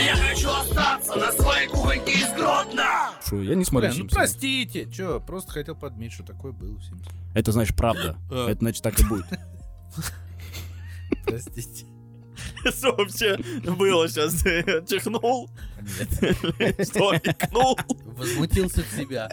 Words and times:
А 0.00 0.02
я 0.02 0.16
хочу 0.16 0.48
остаться 0.48 1.14
на 1.14 1.30
своей 1.30 1.68
кухоньке 1.68 2.12
из 2.12 2.32
Гродно! 2.32 3.10
Шо, 3.28 3.42
я 3.42 3.54
не 3.54 3.66
смотрю 3.66 3.90
Бля, 3.90 3.90
ну 3.90 3.96
«Симпсонов». 3.96 4.30
простите, 4.30 4.90
чё, 4.90 5.20
просто 5.20 5.52
хотел 5.52 5.74
подметить, 5.74 6.14
что 6.14 6.24
такое 6.24 6.52
было 6.52 6.78
в 6.78 6.82
Симпсонах. 6.82 7.12
Это 7.34 7.52
значит 7.52 7.76
правда. 7.76 8.16
А. 8.30 8.48
Это 8.48 8.60
значит 8.60 8.82
так 8.82 8.98
и 8.98 9.04
будет. 9.04 9.26
Простите. 11.26 11.84
Что 12.64 12.96
вообще 12.96 13.36
было 13.76 14.08
сейчас? 14.08 14.42
Чихнул? 14.88 15.50
Что, 16.82 17.14
икнул? 17.16 17.78
Возмутился 18.16 18.82
в 18.82 18.96
себя. 18.96 19.28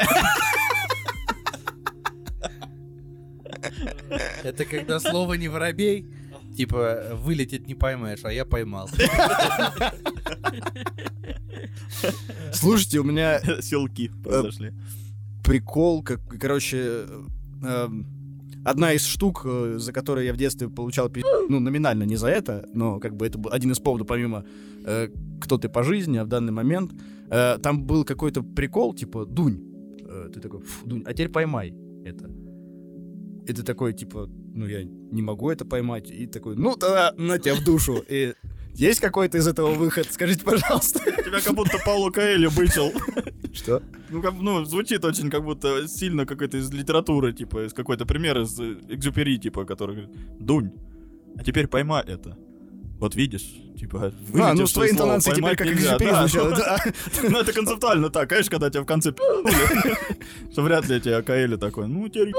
Это 4.43 4.65
когда 4.65 4.99
слово 4.99 5.36
не 5.36 5.47
воробей, 5.47 6.05
типа 6.58 7.14
вылететь 7.14 7.68
не 7.68 7.76
поймаешь, 7.76 8.20
а 8.24 8.32
я 8.34 8.44
поймал. 8.46 8.89
Слушайте, 12.54 13.00
у 13.00 13.04
меня 13.04 13.39
Селки 13.61 14.11
произошли. 14.24 14.74
прикол, 15.43 16.04
как, 16.04 16.20
короче, 16.42 17.06
э, 17.64 17.88
одна 18.65 18.93
из 18.93 19.06
штук, 19.06 19.46
э, 19.46 19.75
за 19.78 19.93
которые 19.93 20.28
я 20.28 20.34
в 20.34 20.38
детстве 20.38 20.68
получал, 20.68 21.10
пи***, 21.10 21.24
ну, 21.50 21.60
номинально 21.60 22.04
не 22.04 22.18
за 22.18 22.28
это, 22.28 22.65
но 22.74 23.00
как 23.00 23.15
бы 23.15 23.26
это 23.26 23.37
был 23.37 23.51
один 23.54 23.71
из 23.71 23.79
поводов, 23.79 24.07
помимо 24.07 24.43
э, 24.86 25.10
«Кто 25.42 25.57
ты 25.57 25.70
по 25.70 25.84
жизни», 25.84 26.18
а 26.18 26.24
в 26.24 26.28
данный 26.28 26.51
момент, 26.51 26.92
э, 27.29 27.57
там 27.62 27.84
был 27.84 28.04
какой-то 28.04 28.43
прикол, 28.43 28.93
типа 28.93 29.26
«Дунь». 29.26 29.60
Э, 30.01 30.29
ты 30.34 30.39
такой 30.39 30.60
«Фу, 30.62 30.87
Дунь, 30.87 31.04
а 31.06 31.14
теперь 31.14 31.29
поймай 31.29 31.74
это». 32.06 32.30
И 33.47 33.53
ты 33.53 33.64
такой, 33.64 33.94
типа, 33.94 34.28
ну, 34.28 34.67
я 34.67 34.83
не 34.83 35.22
могу 35.22 35.50
это 35.50 35.64
поймать. 35.64 36.11
И 36.11 36.28
такой, 36.28 36.56
ну, 36.58 36.75
тогда 36.75 37.14
на 37.17 37.39
тебя 37.39 37.56
в 37.56 37.64
душу. 37.64 38.03
И 38.09 38.33
есть 38.73 39.00
какой-то 39.00 39.38
из 39.38 39.47
этого 39.47 39.73
выход? 39.73 40.08
Скажите, 40.11 40.44
пожалуйста. 40.44 41.00
Тебя 41.00 41.39
как 41.39 41.56
будто 41.56 41.78
Пауло 41.86 42.11
Коэльо 42.11 42.50
бычил. 42.50 42.92
Что? 43.53 43.81
Ну, 44.09 44.22
как, 44.22 44.33
ну, 44.33 44.66
звучит 44.66 45.06
очень 45.06 45.30
как 45.30 45.44
будто 45.44 45.88
сильно 45.88 46.25
какой-то 46.25 46.58
из 46.58 46.70
литературы, 46.72 47.34
типа, 47.34 47.66
из 47.66 47.73
какой-то 47.73 48.06
пример 48.06 48.38
из 48.40 48.59
Экзюпери, 48.59 49.38
типа, 49.38 49.64
который 49.66 49.95
говорит, 49.95 50.16
Дунь, 50.40 50.72
а 51.38 51.44
теперь 51.44 51.68
поймай 51.68 52.03
это. 52.06 52.38
Вот 53.00 53.16
видишь, 53.16 53.44
типа, 53.80 54.12
А, 54.34 54.53
ну, 54.53 54.66
с 54.66 54.73
твоей 54.73 54.92
интонацией 54.94 55.36
теперь 55.36 55.56
как 55.56 55.67
нельзя. 55.67 55.95
экзюпери 55.98 56.12
Да, 56.12 56.28
звучало, 56.28 56.50
ну, 56.50 56.56
да. 56.56 56.78
Ну, 57.30 57.40
это 57.42 57.53
концептуально 57.53 58.09
так, 58.09 58.28
конечно, 58.30 58.50
когда 58.52 58.70
тебя 58.72 58.81
в 58.81 58.86
конце 58.88 59.12
что 60.52 60.62
вряд 60.64 60.88
ли 60.90 61.00
тебе 61.00 61.22
Каэли 61.22 61.58
такой, 61.58 61.88
ну, 61.88 62.08
теперь 62.09 62.34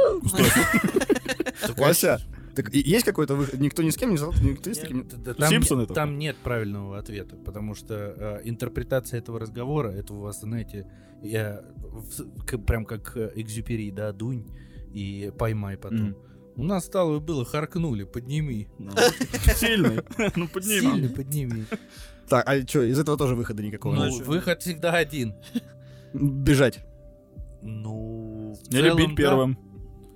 Вася, 1.76 2.20
так 2.54 2.74
есть 2.74 3.04
какой-то 3.04 3.34
выход? 3.36 3.60
Никто 3.60 3.82
ни 3.82 3.90
с 3.90 3.96
кем 3.96 4.10
не 4.10 4.16
зал? 4.16 4.32
Никто 4.42 4.72
с 4.72 4.78
таким... 4.78 5.04
Там, 5.04 5.48
Симпсоны 5.48 5.82
только. 5.82 5.94
там 5.94 6.18
нет 6.18 6.36
правильного 6.42 6.98
ответа, 6.98 7.36
потому 7.36 7.74
что 7.74 7.94
э, 7.94 8.40
интерпретация 8.44 9.18
этого 9.18 9.38
разговора, 9.38 9.90
это 9.90 10.14
у 10.14 10.20
вас, 10.20 10.40
знаете, 10.40 10.86
я, 11.22 11.62
в- 11.76 12.44
к- 12.46 12.58
прям 12.58 12.84
как 12.84 13.16
э, 13.16 13.30
экзюпери, 13.36 13.90
да, 13.90 14.12
дунь 14.12 14.44
и 14.92 15.30
поймай 15.38 15.76
потом. 15.76 15.98
Мгм. 16.08 16.16
У 16.58 16.64
нас 16.64 16.86
стало 16.86 17.20
было 17.20 17.44
харкнули, 17.44 18.02
подними. 18.02 18.66
Сильный. 19.54 20.00
Ну, 20.34 20.48
подними. 20.48 20.80
Сильно 20.80 21.08
подними. 21.08 21.64
Так, 22.28 22.48
а 22.48 22.66
что, 22.66 22.82
из 22.82 22.98
этого 22.98 23.16
тоже 23.16 23.36
выхода 23.36 23.62
никакого? 23.62 23.94
Ну, 23.94 24.08
нет? 24.08 24.26
выход 24.26 24.60
всегда 24.60 24.92
один. 24.92 25.34
Бежать. 26.12 26.80
Ну, 27.62 28.56
в 28.60 28.68
целом, 28.68 28.98
любить 28.98 29.10
да. 29.10 29.14
первым, 29.14 29.58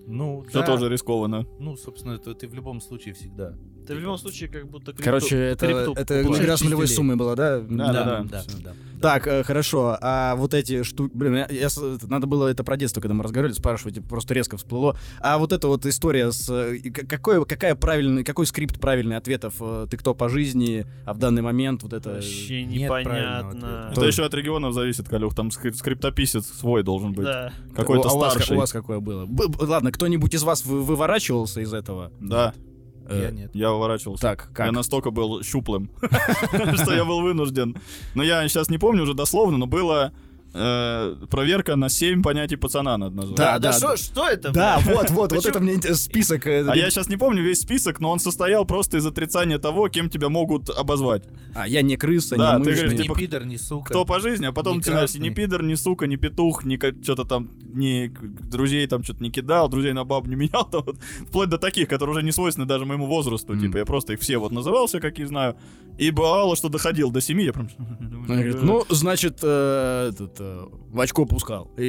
Ну, 0.09 0.45
что 0.48 0.61
да. 0.61 0.67
тоже 0.67 0.89
рискованно. 0.89 1.47
Ну, 1.61 1.77
собственно, 1.77 2.15
это 2.15 2.35
ты 2.35 2.48
в 2.48 2.55
любом 2.55 2.81
случае 2.81 3.15
всегда. 3.15 3.55
Ты 3.87 3.95
в 3.95 3.99
любом 3.99 4.19
случае 4.19 4.49
как 4.49 4.69
будто 4.69 4.93
крипту- 4.93 5.03
Короче, 5.05 5.37
это, 5.37 5.67
крипту 5.67 5.93
это 5.95 6.15
покупаешь. 6.23 6.45
игра 6.45 6.57
с 6.57 6.61
нулевой 6.63 6.89
суммой 6.89 7.17
была, 7.17 7.35
да? 7.35 7.59
Да, 7.61 7.93
да, 7.93 8.25
да, 8.25 8.39
всё. 8.43 8.59
да. 8.63 8.73
Так, 9.01 9.27
э, 9.27 9.43
хорошо. 9.43 9.99
А 10.01 10.37
вот 10.37 10.55
эти 10.55 10.85
штуки... 10.85 11.11
Блин, 11.13 11.35
я, 11.35 11.49
я 11.51 11.69
надо 12.05 12.29
было 12.29 12.47
это 12.47 12.63
про 12.63 12.77
детство, 12.77 13.01
когда 13.01 13.15
мы 13.15 13.25
разговаривали, 13.25 13.53
спрашивать, 13.57 13.97
типа, 13.97 14.09
просто 14.09 14.33
резко 14.33 14.57
всплыло. 14.57 14.97
А 15.21 15.39
вот 15.39 15.53
эта 15.53 15.67
вот 15.67 15.85
история 15.87 16.31
с... 16.31 16.48
э, 16.48 16.79
Какой, 16.91 17.45
какая 17.45 17.75
правильный, 17.75 18.23
какой 18.23 18.47
скрипт 18.47 18.81
правильный 18.81 19.17
ответов? 19.17 19.55
э, 19.59 19.89
Ты 19.91 19.97
кто 19.97 20.15
по 20.15 20.29
жизни? 20.29 20.87
А 21.05 21.15
в 21.15 21.19
данный 21.19 21.42
момент 21.42 21.83
вот 21.83 21.92
это... 21.92 22.11
Вообще 22.11 22.65
Нет 22.65 22.89
правильного 22.89 23.53
непонятно. 23.53 23.89
Это 23.91 24.05
еще 24.07 24.25
от 24.25 24.35
регионов 24.35 24.73
зависит, 24.73 25.09
Калюх. 25.09 25.35
Там 25.35 25.48
скрип- 25.48 25.75
скриптописец 25.75 26.47
свой 26.47 26.85
должен 26.85 27.13
быть. 27.13 27.25
Да. 27.25 27.53
Какой-то 27.75 28.09
а 28.09 28.13
у 28.13 28.19
вас, 28.19 28.35
старший. 28.35 28.57
у 28.57 28.61
вас 28.61 28.71
какое 28.71 29.01
было? 29.01 29.27
Б- 29.27 29.48
ладно, 29.67 29.91
кто-нибудь 29.91 30.33
из 30.33 30.45
вас 30.45 30.65
вы- 30.65 30.81
выворачивался 30.81 31.61
из 31.61 31.75
этого? 31.75 32.13
Да, 32.21 32.55
Я 33.14 33.28
Э, 33.28 33.33
нет. 33.33 33.50
я 33.55 33.73
уворачивался. 33.73 34.23
Так, 34.23 34.50
как? 34.52 34.67
Я 34.67 34.73
настолько 34.73 35.11
был 35.11 35.42
щуплым, 35.42 35.90
что 36.74 36.95
я 36.95 37.05
был 37.05 37.20
вынужден. 37.23 37.77
Но 38.14 38.23
я 38.23 38.46
сейчас 38.48 38.68
не 38.70 38.78
помню 38.78 39.02
уже 39.02 39.14
дословно, 39.14 39.58
но 39.58 39.67
было 39.67 40.12
э, 40.55 41.17
проверка 41.30 41.77
на 41.77 41.89
7 41.89 42.23
понятий 42.23 42.57
пацана 42.57 42.96
надо 42.98 43.17
назвать. 43.17 43.36
Да, 43.36 43.58
Да, 43.58 43.70
да, 43.70 43.73
что 43.73 43.89
да. 43.89 43.96
что 43.96 44.29
это? 44.29 44.51
Да, 44.52 44.80
блядь? 44.85 44.96
вот, 44.96 45.11
вот, 45.11 45.33
вот 45.33 45.46
это 45.46 45.61
мне 45.61 45.80
список. 45.95 46.46
э, 46.46 46.64
А 46.68 46.77
я 46.77 46.90
сейчас 46.90 47.08
не 47.08 47.17
помню 47.17 47.42
весь 47.42 47.61
список, 47.61 48.01
но 48.01 48.11
он 48.11 48.18
состоял 48.18 48.64
просто 48.64 48.98
из 48.98 49.07
отрицания 49.07 49.58
того, 49.58 49.89
кем 49.89 50.08
тебя 50.11 50.29
могут 50.29 50.68
обозвать. 50.70 51.24
А, 51.55 51.67
я 51.68 51.83
не 51.83 51.96
крыса, 51.96 52.36
Да, 52.36 52.58
не 52.58 52.64
ты 52.64 52.70
мышь, 52.70 52.79
говоришь, 52.79 52.92
не- 52.92 52.98
Ни 52.98 53.02
типа, 53.05 53.14
пидор, 53.18 53.45
ни 53.46 53.57
сука. 53.57 53.91
Кто 53.91 54.05
по 54.05 54.20
жизни, 54.20 54.46
а 54.46 54.52
потом 54.52 54.74
Не 54.74 54.79
начинаешь 54.79 55.14
ни 55.14 55.18
красный. 55.18 55.35
пидор, 55.35 55.62
ни 55.62 55.74
сука, 55.74 56.07
ни 56.07 56.17
петух, 56.17 56.64
ни 56.64 56.77
что-то 57.02 57.24
там, 57.24 57.48
к- 57.48 58.48
друзей 58.51 58.86
там 58.86 59.02
что-то 59.05 59.23
не 59.23 59.30
кидал, 59.30 59.68
друзей 59.68 59.92
на 59.92 60.05
бабу 60.05 60.29
не 60.29 60.36
менял, 60.36 60.64
там 60.70 60.83
вот, 60.86 60.96
вплоть 61.29 61.48
до 61.48 61.58
таких, 61.58 61.89
которые 61.89 62.14
уже 62.17 62.23
не 62.23 62.33
свойственны 62.33 62.67
даже 62.67 62.85
моему 62.85 63.07
возрасту, 63.07 63.52
Мгм. 63.55 63.61
типа, 63.62 63.79
я 63.79 63.85
просто 63.85 64.12
их 64.12 64.20
все 64.20 64.39
вот 64.39 64.52
называл, 64.52 64.86
все 64.86 65.01
какие 65.01 65.27
знаю, 65.27 65.57
и 65.98 66.11
бывало, 66.11 66.57
что 66.57 66.68
доходил 66.68 67.11
до 67.11 67.20
семи, 67.20 67.45
я 67.45 67.52
прям... 67.52 67.68
Ну, 68.62 68.85
значит, 68.89 69.39
э, 69.42 70.11
этот, 70.12 70.41
э, 70.42 70.67
в 70.91 71.01
очко 71.01 71.27
пускал. 71.27 71.70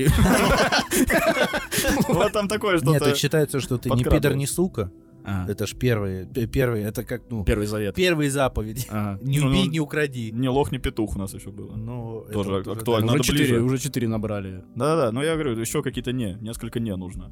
Вот 2.08 2.32
там 2.32 2.48
такое 2.48 2.74
Нет, 2.74 2.82
что-то... 2.84 3.06
это 3.10 3.16
считается, 3.18 3.60
что 3.60 3.78
ты 3.78 3.90
не 3.90 4.04
пидор, 4.04 4.36
ни 4.36 4.46
сука. 4.46 4.92
А, 5.26 5.46
Это 5.50 5.66
ж 5.66 5.74
первые, 5.76 6.26
первые, 6.26 6.86
это 6.86 7.06
как, 7.06 7.22
ну, 7.30 7.46
Первый 7.46 7.66
завет. 7.66 7.96
первые 7.96 8.30
заповеди. 8.30 8.88
Ага. 8.90 9.20
Не 9.24 9.40
Ну, 9.40 9.48
убей, 9.48 9.66
ну, 9.66 9.72
не 9.72 9.80
укради. 9.80 10.32
Не 10.34 10.50
лох, 10.50 10.72
не 10.74 10.80
петух 10.80 11.16
у 11.16 11.20
нас 11.20 11.34
еще 11.34 11.50
было. 11.50 11.76
Ну, 11.76 12.24
это 12.24 12.34
Тоже 12.34 12.56
актуально. 12.58 13.14
Уже 13.14 13.24
четыре, 13.24 13.46
ближе. 13.46 13.62
уже 13.62 13.78
четыре 13.78 14.08
набрали. 14.10 14.64
Да-да, 14.76 15.14
но 15.14 15.24
я 15.24 15.36
говорю, 15.36 15.58
еще 15.58 15.82
какие-то 15.82 16.12
не, 16.12 16.38
несколько 16.42 16.82
не 16.82 16.94
нужно. 16.98 17.32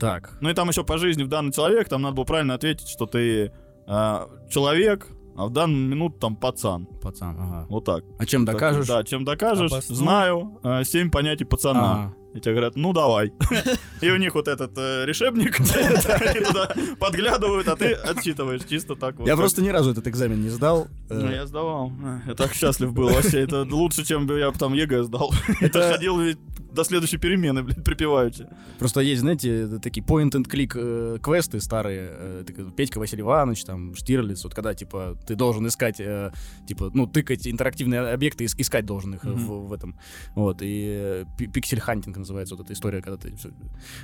Так. 0.00 0.36
Ну 0.40 0.50
и 0.50 0.54
там 0.54 0.68
еще 0.68 0.82
по 0.82 0.98
жизни 0.98 1.22
в 1.22 1.28
данный 1.28 1.52
человек, 1.52 1.88
там 1.88 2.02
надо 2.02 2.16
было 2.16 2.24
правильно 2.24 2.54
ответить, 2.54 2.88
что 2.88 3.06
ты 3.06 3.52
а, 3.86 4.28
человек, 4.50 5.06
а 5.36 5.46
в 5.46 5.50
данную 5.50 5.88
минуту 5.88 6.18
там 6.18 6.36
пацан. 6.36 6.86
Пацан, 7.00 7.36
ага. 7.38 7.66
Вот 7.68 7.84
так. 7.84 8.04
А 8.18 8.26
чем 8.26 8.44
Так, 8.46 8.54
докажешь? 8.56 8.86
да, 8.86 9.02
чем 9.04 9.24
докажешь, 9.24 9.70
Обоснуй. 9.72 9.96
знаю, 9.96 10.58
а, 10.62 10.84
семь 10.84 11.10
понятий 11.10 11.44
пацана. 11.44 11.92
Ага. 11.92 12.14
И 12.34 12.40
тебе 12.40 12.54
говорят, 12.54 12.76
ну 12.76 12.92
давай. 12.94 13.30
И 14.00 14.08
у 14.10 14.16
них 14.16 14.34
вот 14.34 14.48
этот 14.48 14.72
э, 14.78 15.04
решебник, 15.04 15.60
они 15.60 16.40
туда 16.46 16.70
подглядывают, 16.98 17.68
а 17.68 17.76
ты 17.76 17.92
отчитываешь 17.92 18.62
чисто 18.66 18.94
так 18.94 19.16
вот. 19.18 19.28
Я 19.28 19.36
просто 19.36 19.60
ни 19.60 19.68
разу 19.68 19.90
этот 19.90 20.06
экзамен 20.08 20.40
не 20.42 20.48
сдал. 20.48 20.86
Э, 21.10 21.14
Ну, 21.18 21.30
я 21.30 21.46
сдавал. 21.46 21.92
Я 22.26 22.34
так 22.34 22.54
счастлив 22.54 22.92
был 22.94 23.10
вообще. 23.10 23.40
Это 23.40 23.62
лучше, 23.70 24.02
чем 24.04 24.26
я 24.34 24.50
там 24.52 24.72
ЕГЭ 24.72 25.02
сдал. 25.02 25.30
Это 25.60 25.92
ходил 25.92 26.20
до 26.74 26.84
следующей 26.84 27.18
перемены, 27.18 27.62
блин, 27.62 27.82
припеваючи. 27.84 28.46
Просто 28.78 29.00
есть, 29.00 29.20
знаете, 29.20 29.66
такие 29.82 30.04
point-and-click 30.04 30.72
э, 30.74 31.18
квесты 31.22 31.60
старые. 31.60 32.08
э, 32.12 32.44
Петька 32.76 32.98
Василий 32.98 33.22
Иванович, 33.22 33.64
там, 33.64 33.94
Штирлиц. 33.94 34.44
Вот 34.44 34.54
когда, 34.54 34.74
типа, 34.74 35.16
ты 35.26 35.34
должен 35.34 35.66
искать, 35.66 36.00
э, 36.00 36.32
типа, 36.66 36.90
ну, 36.94 37.06
тыкать 37.06 37.46
интерактивные 37.46 38.00
объекты, 38.00 38.44
ис- 38.44 38.54
искать 38.58 38.86
должен 38.86 39.14
их 39.14 39.24
э, 39.24 39.30
в, 39.30 39.68
в 39.68 39.72
этом. 39.72 39.98
Вот, 40.34 40.58
и 40.62 41.24
пи- 41.38 41.46
pixel 41.46 41.75
hunting 41.75 42.16
называется 42.18 42.56
вот 42.56 42.64
эта 42.64 42.72
история, 42.72 43.02
когда 43.02 43.16
ты... 43.18 43.34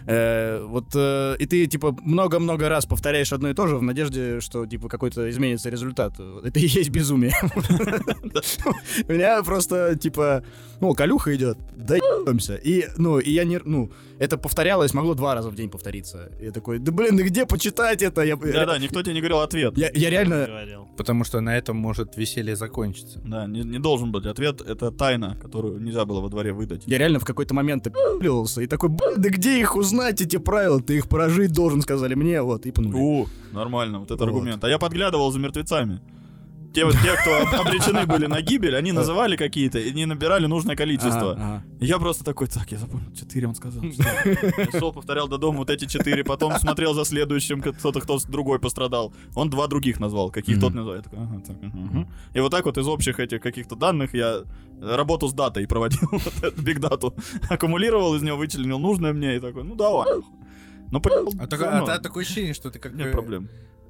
Э, 0.07 0.63
вот, 0.65 0.87
э, 0.95 1.37
и 1.39 1.47
ты, 1.47 1.67
типа, 1.67 1.97
много-много 2.03 2.69
раз 2.69 2.87
повторяешь 2.87 3.33
одно 3.33 3.51
и 3.51 3.55
то 3.55 3.67
же 3.67 3.77
в 3.77 3.83
надежде, 3.83 4.41
что, 4.41 4.67
типа, 4.67 4.89
какой-то 4.89 5.29
изменится 5.31 5.71
результат. 5.71 6.15
Это 6.19 6.59
и 6.61 6.67
есть 6.67 6.91
безумие. 6.91 7.33
У 9.09 9.13
меня 9.13 9.43
просто, 9.43 9.97
типа, 9.97 10.45
ну, 10.81 10.95
Калюха 10.95 11.35
идет, 11.35 11.59
да 11.77 11.97
ебемся. 11.97 12.58
И, 12.63 12.87
ну, 12.97 13.19
и 13.19 13.31
я 13.31 13.45
не, 13.45 13.61
ну, 13.65 13.91
это 14.19 14.37
повторялось, 14.39 14.95
могло 14.95 15.15
два 15.15 15.35
раза 15.35 15.51
в 15.51 15.55
день 15.55 15.71
повториться. 15.71 16.31
И 16.41 16.47
я 16.47 16.53
такой, 16.53 16.79
да 16.79 16.93
блин, 16.93 17.17
где 17.17 17.47
почитать 17.47 18.03
это? 18.03 18.23
Я, 18.23 18.37
Да-да, 18.37 18.79
никто 18.79 19.03
тебе 19.03 19.15
не 19.15 19.21
говорил 19.21 19.41
ответ. 19.41 19.77
я, 19.79 19.91
я 19.95 20.11
реально... 20.11 20.47
Говорил. 20.47 20.89
Потому 20.97 21.25
что 21.25 21.41
на 21.41 21.57
этом 21.57 21.77
может 21.77 22.17
веселье 22.17 22.57
закончиться. 22.57 23.21
Да, 23.25 23.47
не, 23.47 23.63
не 23.63 23.79
должен 23.79 24.11
быть 24.11 24.27
ответ. 24.27 24.61
Это 24.61 24.91
тайна, 24.91 25.37
которую 25.41 25.81
нельзя 25.81 26.05
было 26.05 26.21
во 26.21 26.29
дворе 26.29 26.53
выдать. 26.53 26.83
Я 26.87 26.99
реально 26.99 27.21
в 27.21 27.25
какой-то 27.25 27.55
момент 27.55 27.87
опи***ливался 27.87 28.63
и 28.63 28.67
такой, 28.67 28.89
«Блин, 28.89 29.15
да 29.17 29.29
где 29.29 29.61
их 29.61 29.77
узнать, 29.77 30.21
эти 30.21 30.39
правила? 30.39 30.81
Ты 30.81 30.97
их 30.97 31.09
прожить 31.09 31.53
должен, 31.53 31.83
сказали 31.83 32.15
мне, 32.15 32.43
вот, 32.43 32.67
и 32.67 32.73
пнули. 32.73 32.97
У, 32.97 33.27
нормально, 33.53 34.01
вот 34.01 34.11
это 34.11 34.25
Вот. 34.25 34.29
аргумент. 34.31 34.65
А 34.65 34.69
я 34.69 34.79
подглядывал 34.79 35.31
за 35.31 35.39
мертвецами. 35.39 36.01
Те, 36.79 36.85
вот 36.85 36.95
те, 37.03 37.15
кто 37.21 37.31
об- 37.61 37.67
обречены 37.67 38.07
были 38.07 38.27
на 38.27 38.41
гибель, 38.41 38.77
они 38.77 38.93
называли 38.93 39.37
какие-то 39.37 39.79
и 39.79 39.93
не 39.93 40.07
набирали 40.07 40.47
нужное 40.47 40.77
количество. 40.77 41.63
Я 41.81 41.99
просто 41.99 42.25
такой, 42.25 42.47
так, 42.47 42.71
я 42.73 42.79
запомнил, 42.79 43.13
четыре 43.15 43.49
он 43.49 43.55
сказал. 43.55 43.83
что?» 43.93 44.03
Я 44.73 44.79
шел, 44.79 44.93
повторял 44.93 45.29
до 45.29 45.39
дома 45.39 45.59
вот 45.59 45.71
эти 45.71 45.87
четыре, 45.87 46.23
потом 46.25 46.53
смотрел 46.59 46.95
за 46.95 47.05
следующим, 47.05 47.61
кто-то, 47.63 48.01
кто 48.01 48.19
другой 48.29 48.59
пострадал. 48.59 49.13
Он 49.35 49.51
два 49.51 49.67
других 49.67 50.01
назвал, 50.01 50.31
каких 50.31 50.61
тот 50.61 50.75
назвал. 50.75 50.97
Я 50.97 51.03
такой, 51.03 51.19
ага, 51.19 51.43
так. 51.47 51.57
И 52.35 52.41
вот 52.41 52.51
так 52.51 52.65
вот 52.65 52.79
из 52.79 52.87
общих 52.89 53.21
этих 53.21 53.41
каких-то 53.41 53.77
данных 53.77 54.15
я 54.15 54.43
работу 54.81 55.27
с 55.29 55.33
датой 55.33 55.67
проводил, 55.67 56.09
вот 56.13 56.45
эту 56.45 56.63
биг 56.63 56.81
дату, 56.81 57.15
аккумулировал 57.51 58.15
из 58.15 58.23
него, 58.23 58.37
вычленил 58.37 58.79
нужное 58.79 59.13
мне 59.13 59.37
и 59.37 59.41
такой, 59.41 59.65
ну 59.65 59.75
давай. 59.75 60.07
Ну, 60.91 60.99
А, 61.39 61.47
такое, 61.47 61.69
а 61.69 61.85
та- 61.87 61.99
такое 61.99 62.25
ощущение, 62.25 62.55
что 62.55 62.71
ты 62.71 62.79
как 62.79 62.95
нет 62.95 63.07
бы 63.09 63.13
проблем. 63.13 63.49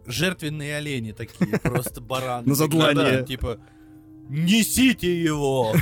Жертвенные 0.09 0.77
олени 0.77 1.13
такие, 1.13 1.59
просто 1.59 2.01
бараны. 2.01 2.49
На 2.49 2.55
задлание. 2.55 3.25
Типа, 3.25 3.59
несите 4.29 5.23
его! 5.23 5.75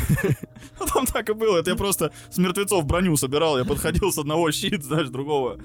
Ну, 0.80 0.86
Там 0.94 1.06
так 1.06 1.28
и 1.28 1.32
было. 1.32 1.58
Это 1.58 1.70
я 1.70 1.76
просто 1.76 2.12
с 2.30 2.38
мертвецов 2.38 2.84
броню 2.86 3.16
собирал. 3.16 3.58
Я 3.58 3.64
подходил 3.64 4.12
с 4.12 4.18
одного 4.18 4.50
щит, 4.50 4.84
знаешь, 4.84 5.08
другого 5.08 5.58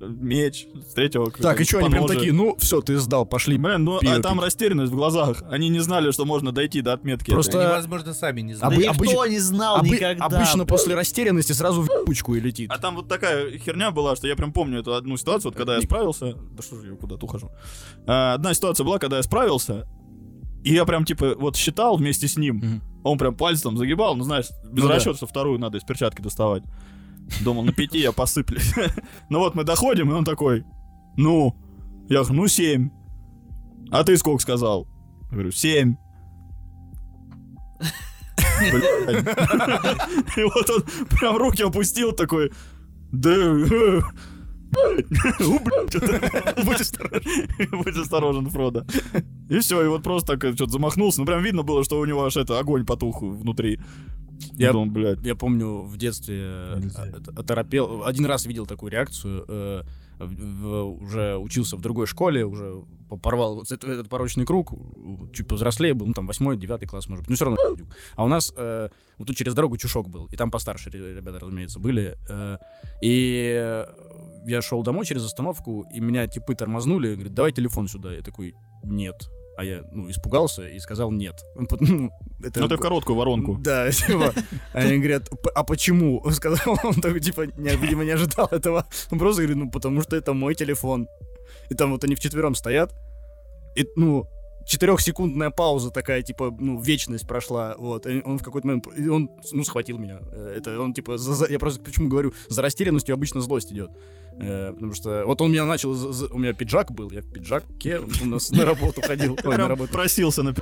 меч, 0.00 0.66
с 0.88 0.94
третьего 0.94 1.30
Так, 1.30 1.60
и 1.60 1.64
что, 1.64 1.78
они 1.78 1.90
прям 1.90 2.06
такие, 2.06 2.32
ну, 2.32 2.56
все, 2.58 2.80
ты 2.80 2.96
сдал, 2.98 3.26
пошли. 3.26 3.58
Блин, 3.58 3.84
ну 3.84 3.98
а 3.98 4.20
там 4.20 4.40
растерянность 4.40 4.92
в 4.92 4.96
глазах. 4.96 5.42
Они 5.50 5.68
не 5.68 5.80
знали, 5.80 6.10
что 6.10 6.24
можно 6.24 6.52
дойти 6.52 6.80
до 6.80 6.92
отметки. 6.92 7.30
Просто-. 7.30 7.60
Они, 7.60 7.70
возможно, 7.70 8.14
сами 8.14 8.40
не 8.40 8.54
знали. 8.54 8.76
Да 8.76 8.92
никто 8.92 9.26
не 9.26 9.38
знал 9.38 9.82
никогда. 9.82 10.24
Обычно 10.24 10.64
после 10.64 10.94
растерянности 10.94 11.52
сразу 11.52 11.82
в 11.82 12.04
пучку 12.04 12.34
и 12.34 12.40
летит. 12.40 12.70
А 12.70 12.78
там 12.78 12.96
вот 12.96 13.08
такая 13.08 13.58
херня 13.58 13.90
была, 13.90 14.16
что 14.16 14.26
я 14.26 14.36
прям 14.36 14.52
помню 14.52 14.80
эту 14.80 14.94
одну 14.94 15.16
ситуацию, 15.16 15.50
вот 15.50 15.58
когда 15.58 15.76
я 15.76 15.82
справился. 15.82 16.34
Да 16.52 16.62
что 16.62 16.80
же 16.80 16.90
я 16.90 16.96
куда-то 16.96 17.26
ухожу. 17.26 17.50
А, 18.06 18.34
Одна 18.34 18.54
ситуация 18.54 18.84
была, 18.84 18.98
когда 18.98 19.16
я 19.16 19.22
справился, 19.22 19.86
и 20.64 20.72
я 20.74 20.84
прям 20.84 21.04
типа 21.04 21.34
вот 21.38 21.56
считал 21.56 21.96
вместе 21.96 22.26
с 22.28 22.36
ним. 22.36 22.56
Мгм. 22.56 22.82
Он 23.04 23.18
прям 23.18 23.34
пальцем 23.34 23.76
загибал, 23.76 24.16
ну 24.16 24.24
знаешь, 24.24 24.46
без 24.70 24.82
Ну 24.82 24.88
да. 24.88 24.96
расчета, 24.96 25.16
что 25.16 25.26
вторую 25.26 25.58
надо 25.58 25.78
из 25.78 25.84
перчатки 25.84 26.20
доставать. 26.20 26.62
Думал, 27.42 27.62
на 27.62 27.72
пяти 27.72 27.98
я 28.00 28.12
посыплюсь. 28.12 28.74
Ну 29.30 29.38
вот 29.38 29.54
мы 29.54 29.64
доходим, 29.64 30.10
и 30.10 30.14
он 30.14 30.24
такой, 30.24 30.64
ну, 31.16 31.54
я 32.08 32.20
говорю, 32.20 32.34
ну 32.42 32.48
семь. 32.48 32.90
А 33.90 34.02
ты 34.04 34.16
сколько 34.16 34.42
сказал? 34.42 34.86
Я 35.30 35.32
говорю, 35.32 35.50
семь. 35.52 35.96
И 40.36 40.42
вот 40.42 40.70
он 40.70 40.82
прям 41.10 41.36
руки 41.36 41.62
опустил 41.62 42.12
такой, 42.12 42.50
да, 43.12 43.30
э, 44.76 46.62
будь 46.64 46.80
осторожен, 46.80 47.22
будь 47.72 47.96
осторожен, 47.96 48.48
Фродо. 48.50 48.84
И 49.48 49.58
все, 49.60 49.82
и 49.84 49.88
вот 49.88 50.02
просто 50.02 50.36
так 50.36 50.54
что-то 50.54 50.72
замахнулся, 50.72 51.20
ну 51.20 51.26
прям 51.26 51.42
видно 51.42 51.62
было, 51.62 51.84
что 51.84 51.98
у 51.98 52.04
него 52.04 52.24
аж 52.24 52.36
это 52.36 52.58
огонь 52.58 52.84
потух 52.84 53.22
внутри. 53.22 53.80
Я- 54.52 54.72
думал, 54.72 54.86
блядь, 54.86 55.24
Я 55.26 55.34
помню, 55.34 55.80
в 55.82 55.96
детстве 55.96 56.36
э, 56.44 56.76
Нельзя. 56.78 57.02
от- 57.02 57.38
оторопел. 57.40 58.04
Один 58.04 58.24
раз 58.26 58.46
видел 58.46 58.66
такую 58.66 58.92
реакцию. 58.92 59.44
э, 59.48 59.82
в- 60.20 60.34
в- 60.62 61.02
уже 61.02 61.36
учился 61.36 61.76
в 61.76 61.80
другой 61.80 62.06
школе, 62.06 62.44
уже 62.44 62.82
по- 63.08 63.16
порвал 63.16 63.54
вот 63.56 63.70
этот, 63.70 63.84
этот 63.88 64.08
порочный 64.08 64.44
круг, 64.44 64.72
чуть 65.32 65.46
повзрослее 65.46 65.94
был, 65.94 66.06
ну 66.06 66.12
там 66.12 66.26
восьмой, 66.26 66.56
девятый 66.56 66.88
класс, 66.88 67.08
может 67.08 67.22
быть, 67.22 67.30
ну 67.30 67.36
все 67.36 67.44
равно. 67.44 67.58
А 68.16 68.24
у 68.24 68.28
нас 68.28 68.52
э, 68.56 68.88
вот 69.18 69.26
тут 69.28 69.36
через 69.36 69.54
дорогу 69.54 69.76
чушок 69.76 70.08
был, 70.08 70.26
и 70.32 70.36
там 70.36 70.50
постарше 70.50 70.90
ре- 70.90 71.14
ребята, 71.16 71.38
разумеется, 71.38 71.78
были. 71.78 72.16
э, 72.28 72.58
и 73.00 73.52
э, 73.56 73.86
я 74.48 74.62
шел 74.62 74.82
домой 74.82 75.04
через 75.06 75.24
остановку, 75.24 75.86
и 75.92 76.00
меня 76.00 76.26
типы 76.26 76.54
тормознули, 76.54 77.14
говорят, 77.14 77.34
давай 77.34 77.52
телефон 77.52 77.88
сюда. 77.88 78.12
Я 78.12 78.22
такой, 78.22 78.54
нет. 78.84 79.14
А 79.56 79.64
я, 79.64 79.82
ну, 79.92 80.08
испугался 80.08 80.68
и 80.68 80.78
сказал 80.78 81.10
нет. 81.10 81.34
Ну, 81.56 82.10
это 82.44 82.60
ну 82.60 82.68
ты 82.68 82.76
в 82.76 82.80
короткую 82.80 83.16
воронку. 83.16 83.56
да, 83.60 83.90
типа, 83.90 84.32
они 84.72 84.98
говорят, 84.98 85.28
«П- 85.30 85.50
а 85.54 85.64
почему? 85.64 86.22
Сказал 86.30 86.78
он 86.84 86.94
такой, 86.94 87.20
типа, 87.20 87.42
не, 87.56 87.76
видимо, 87.76 88.04
не 88.04 88.12
ожидал 88.12 88.48
этого. 88.52 88.86
Он 89.10 89.18
просто 89.18 89.42
говорит, 89.42 89.56
ну, 89.64 89.70
потому 89.70 90.02
что 90.02 90.16
это 90.16 90.32
мой 90.32 90.54
телефон. 90.54 91.08
И 91.70 91.74
там 91.74 91.90
вот 91.90 92.04
они 92.04 92.14
вчетвером 92.14 92.54
стоят, 92.54 92.94
и, 93.76 93.86
ну, 93.96 94.28
четырехсекундная 94.68 95.50
пауза 95.50 95.90
такая, 95.90 96.22
типа, 96.22 96.54
ну, 96.60 96.78
вечность 96.80 97.26
прошла, 97.26 97.74
вот, 97.78 98.06
и 98.06 98.20
он 98.24 98.38
в 98.38 98.42
какой-то 98.42 98.66
момент, 98.66 98.86
он, 98.86 99.30
ну, 99.52 99.64
схватил 99.64 99.98
меня. 99.98 100.20
Э, 100.32 100.54
Это 100.58 100.78
он, 100.80 100.92
типа, 100.92 101.16
за- 101.18 101.50
я 101.50 101.58
просто 101.58 101.80
почему 101.82 102.08
говорю, 102.08 102.32
за 102.48 102.62
растерянностью 102.62 103.14
обычно 103.14 103.40
злость 103.40 103.72
идет. 103.72 103.90
Э, 104.40 104.72
потому 104.72 104.92
что 104.92 105.24
вот 105.26 105.40
он 105.40 105.50
меня 105.50 105.64
начал, 105.64 105.94
за- 105.94 106.12
за- 106.12 106.26
у 106.32 106.38
меня 106.38 106.52
пиджак 106.52 106.92
был, 106.92 107.10
я 107.10 107.22
в 107.22 107.32
пиджаке 107.32 107.98
у 108.22 108.26
нас 108.26 108.50
на 108.50 108.64
работу 108.64 109.00
ходил, 109.00 109.36
ой, 109.44 109.56
на 109.56 109.68
работу. 109.68 109.92
просился 109.92 110.42
на. 110.42 110.54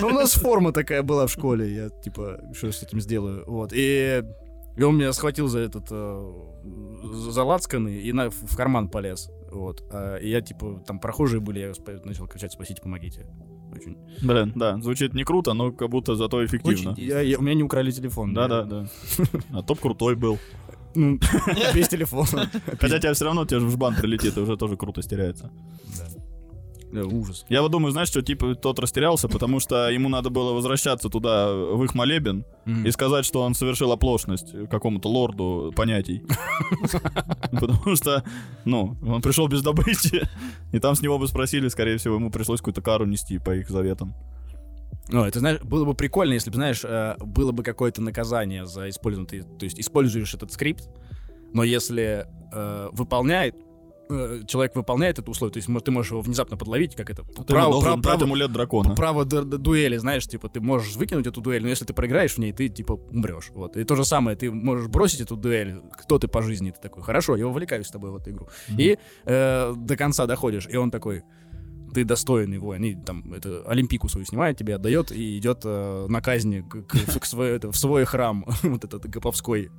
Ну, 0.00 0.06
у 0.08 0.10
нас 0.10 0.32
форма 0.32 0.72
такая 0.72 1.02
была 1.02 1.26
в 1.26 1.30
школе, 1.30 1.72
я, 1.74 1.88
типа, 1.90 2.40
что 2.54 2.72
с 2.72 2.82
этим 2.82 3.00
сделаю, 3.00 3.44
вот, 3.46 3.72
и... 3.74 4.22
И 4.74 4.82
он 4.82 4.96
меня 4.96 5.12
схватил 5.12 5.48
за 5.48 5.58
этот, 5.58 5.88
э, 5.90 6.32
за 7.30 7.44
лацканы 7.44 7.90
и 7.90 8.10
на, 8.14 8.30
в 8.30 8.56
карман 8.56 8.88
полез, 8.88 9.28
вот. 9.52 9.82
А, 9.92 10.16
и 10.16 10.28
я, 10.28 10.40
типа, 10.40 10.82
там 10.86 10.98
прохожие 10.98 11.40
были, 11.40 11.60
я 11.60 11.72
начал 12.04 12.26
кричать, 12.26 12.52
спасите, 12.52 12.82
помогите. 12.82 13.26
Очень. 13.74 13.96
Блин, 14.22 14.52
да, 14.54 14.78
звучит 14.80 15.14
не 15.14 15.24
круто, 15.24 15.54
но 15.54 15.72
как 15.72 15.88
будто 15.88 16.14
зато 16.14 16.44
эффективно. 16.44 16.94
Я- 16.98 17.20
я- 17.20 17.38
у 17.38 17.42
меня 17.42 17.54
не 17.54 17.62
украли 17.62 17.90
телефон. 17.90 18.34
Да, 18.34 18.48
да, 18.48 18.64
да. 18.64 18.86
А 19.52 19.62
топ 19.62 19.80
крутой 19.80 20.14
был. 20.16 20.38
Ну, 20.94 21.18
без 21.74 21.88
телефона. 21.88 22.50
Хотя 22.80 22.98
тебя 22.98 23.12
все 23.14 23.24
равно 23.24 23.46
тебе 23.46 23.60
же 23.60 23.66
в 23.66 23.70
жбан 23.70 23.94
прилетит, 23.94 24.36
и 24.36 24.40
уже 24.40 24.56
тоже 24.58 24.76
круто 24.76 25.00
стеряется. 25.02 25.50
Да, 26.92 27.04
ужас. 27.04 27.46
Я 27.48 27.62
вот 27.62 27.70
думаю, 27.70 27.90
знаешь, 27.92 28.08
что 28.08 28.20
типа 28.20 28.54
тот 28.54 28.78
растерялся, 28.78 29.26
потому 29.26 29.60
что 29.60 29.88
ему 29.88 30.10
надо 30.10 30.28
было 30.28 30.52
возвращаться 30.52 31.08
туда, 31.08 31.52
в 31.52 31.82
их 31.84 31.94
молебен, 31.94 32.44
и 32.66 32.90
сказать, 32.90 33.24
что 33.24 33.40
он 33.42 33.54
совершил 33.54 33.92
оплошность 33.92 34.52
какому-то 34.68 35.08
лорду 35.08 35.72
понятий. 35.74 36.22
Потому 37.50 37.96
что, 37.96 38.24
ну, 38.64 38.96
он 39.06 39.22
пришел 39.22 39.48
без 39.48 39.62
добычи, 39.62 40.28
и 40.72 40.78
там 40.78 40.94
с 40.94 41.02
него 41.02 41.18
бы 41.18 41.26
спросили, 41.28 41.68
скорее 41.68 41.96
всего, 41.96 42.16
ему 42.16 42.30
пришлось 42.30 42.60
какую-то 42.60 42.82
кару 42.82 43.06
нести 43.06 43.38
по 43.38 43.54
их 43.54 43.68
заветам. 43.70 44.14
Ну, 45.08 45.24
это, 45.24 45.40
знаешь, 45.40 45.60
было 45.62 45.84
бы 45.84 45.94
прикольно, 45.94 46.34
если 46.34 46.50
бы, 46.50 46.56
знаешь, 46.56 46.82
э, 46.84 47.16
было 47.18 47.52
бы 47.52 47.62
какое-то 47.62 48.02
наказание 48.02 48.66
за 48.66 48.88
использование, 48.88 49.42
ты, 49.42 49.58
то 49.58 49.64
есть 49.64 49.80
используешь 49.80 50.34
этот 50.34 50.52
скрипт, 50.52 50.88
но 51.52 51.64
если 51.64 52.26
э, 52.52 52.88
выполняет, 52.92 53.56
э, 54.12 54.40
человек 54.46 54.74
выполняет 54.76 55.18
это 55.18 55.30
условие, 55.30 55.52
то 55.52 55.58
есть 55.58 55.84
ты 55.84 55.90
можешь 55.90 56.12
его 56.12 56.20
внезапно 56.20 56.56
подловить, 56.56 56.94
как 56.94 57.10
это, 57.10 57.22
Ты 57.22 57.42
право, 57.44 57.80
право- 57.80 58.00
право- 58.00 58.24
амулет 58.24 58.52
дракона. 58.52 58.94
право 58.94 59.24
ду- 59.24 59.44
ду- 59.44 59.58
дуэли, 59.58 59.96
знаешь, 59.96 60.26
типа, 60.26 60.48
ты 60.48 60.60
можешь 60.60 60.96
выкинуть 60.96 61.26
эту 61.26 61.40
дуэль, 61.40 61.62
но 61.62 61.68
если 61.68 61.84
ты 61.84 61.92
проиграешь 61.94 62.34
в 62.34 62.38
ней, 62.38 62.52
ты, 62.52 62.68
типа, 62.68 62.92
умрешь, 63.10 63.50
вот. 63.54 63.76
И 63.76 63.84
то 63.84 63.96
же 63.96 64.04
самое, 64.04 64.36
ты 64.36 64.50
можешь 64.50 64.88
бросить 64.88 65.20
эту 65.20 65.36
дуэль, 65.36 65.80
кто 66.02 66.18
ты 66.18 66.28
по 66.28 66.42
жизни, 66.42 66.70
ты 66.70 66.80
такой, 66.80 67.02
хорошо, 67.02 67.36
я 67.36 67.46
вовлекаюсь 67.46 67.86
с 67.86 67.90
тобой 67.90 68.10
в 68.10 68.16
эту 68.16 68.30
игру. 68.30 68.48
И 68.78 68.98
э, 69.24 69.74
до 69.76 69.96
конца 69.96 70.26
доходишь, 70.26 70.66
и 70.70 70.76
он 70.76 70.90
такой, 70.90 71.22
ты 71.94 72.04
достойный 72.04 72.56
воин, 72.58 72.82
и 72.84 72.94
там 72.94 73.34
это 73.34 73.64
Олимпику 73.66 74.08
свою 74.08 74.24
снимает, 74.24 74.56
тебе 74.56 74.76
отдает 74.76 75.12
и 75.12 75.36
идет 75.36 75.60
э, 75.64 76.06
на 76.08 76.22
казни 76.22 76.60
к, 76.62 76.82
к- 76.86 77.20
к 77.20 77.24
свой- 77.26 77.50
это, 77.50 77.70
в 77.70 77.76
свой 77.76 78.04
храм, 78.06 78.46
вот 78.62 78.84
этот 78.84 79.06
Гоповской. 79.10 79.70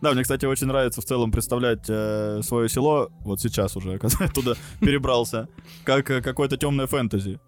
Да, 0.00 0.12
мне, 0.12 0.22
кстати, 0.22 0.46
очень 0.46 0.66
нравится 0.66 1.00
в 1.00 1.04
целом 1.04 1.30
представлять 1.30 1.84
э, 1.88 2.40
свое 2.42 2.68
село, 2.68 3.10
вот 3.20 3.40
сейчас 3.40 3.76
уже, 3.76 3.98
когда 4.00 4.24
я 4.24 4.30
туда 4.30 4.54
перебрался, 4.80 5.48
как 5.84 6.10
э, 6.10 6.22
какое-то 6.22 6.56
темное 6.56 6.86
фэнтези. 6.86 7.38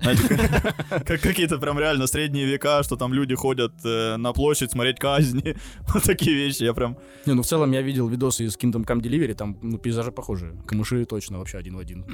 Знаете, 0.00 0.28
как, 0.28 0.76
как 1.06 1.20
какие-то 1.20 1.58
прям 1.58 1.78
реально 1.78 2.06
средние 2.06 2.46
века, 2.46 2.82
что 2.82 2.96
там 2.96 3.12
люди 3.12 3.34
ходят 3.34 3.72
э, 3.84 4.16
на 4.16 4.32
площадь 4.32 4.70
смотреть 4.70 4.98
казни. 4.98 5.56
Вот 5.92 6.02
такие 6.04 6.36
вещи. 6.36 6.62
Я 6.62 6.72
прям... 6.72 6.96
Не, 7.26 7.34
ну 7.34 7.42
в 7.42 7.46
целом 7.46 7.72
я 7.72 7.82
видел 7.82 8.08
видосы 8.08 8.44
из 8.44 8.56
Kingdom 8.56 8.86
Come 8.86 9.00
Delivery, 9.00 9.34
там 9.34 9.58
ну, 9.60 9.78
пейзажи 9.78 10.12
похожие. 10.12 10.52
Камыши 10.66 11.04
точно 11.04 11.38
вообще 11.38 11.58
один 11.58 11.76
в 11.76 11.78
один. 11.78 12.06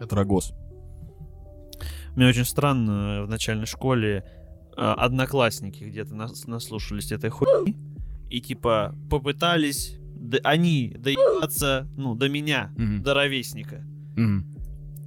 Это 0.00 0.16
Рогоз. 0.16 0.52
Мне 2.16 2.26
очень 2.26 2.44
странно 2.44 3.20
э, 3.20 3.24
в 3.24 3.28
начальной 3.28 3.66
школе 3.66 4.24
одноклассники 4.94 5.84
где-то 5.84 6.14
нас, 6.14 6.46
наслушались 6.46 7.12
этой 7.12 7.30
хуйни 7.30 7.76
и 8.30 8.40
типа 8.40 8.94
попытались 9.10 9.96
д- 10.16 10.40
они 10.44 10.94
доебаться, 10.98 11.86
ну, 11.96 12.14
до 12.14 12.28
меня, 12.28 12.72
Мгм. 12.76 13.02
до 13.02 13.14
ровесника. 13.14 13.84
Мгм. 14.16 14.46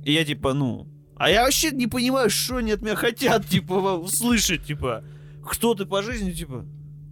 И 0.03 0.11
я 0.11 0.23
типа, 0.25 0.53
ну, 0.53 0.87
а 1.17 1.29
я 1.29 1.43
вообще 1.43 1.71
не 1.71 1.87
понимаю, 1.87 2.29
что 2.29 2.57
они 2.57 2.71
от 2.71 2.81
меня 2.81 2.95
хотят, 2.95 3.45
типа, 3.49 3.73
услышать, 3.73 4.63
типа, 4.65 5.03
кто 5.45 5.73
ты 5.73 5.85
по 5.85 6.01
жизни, 6.03 6.31
типа. 6.31 6.65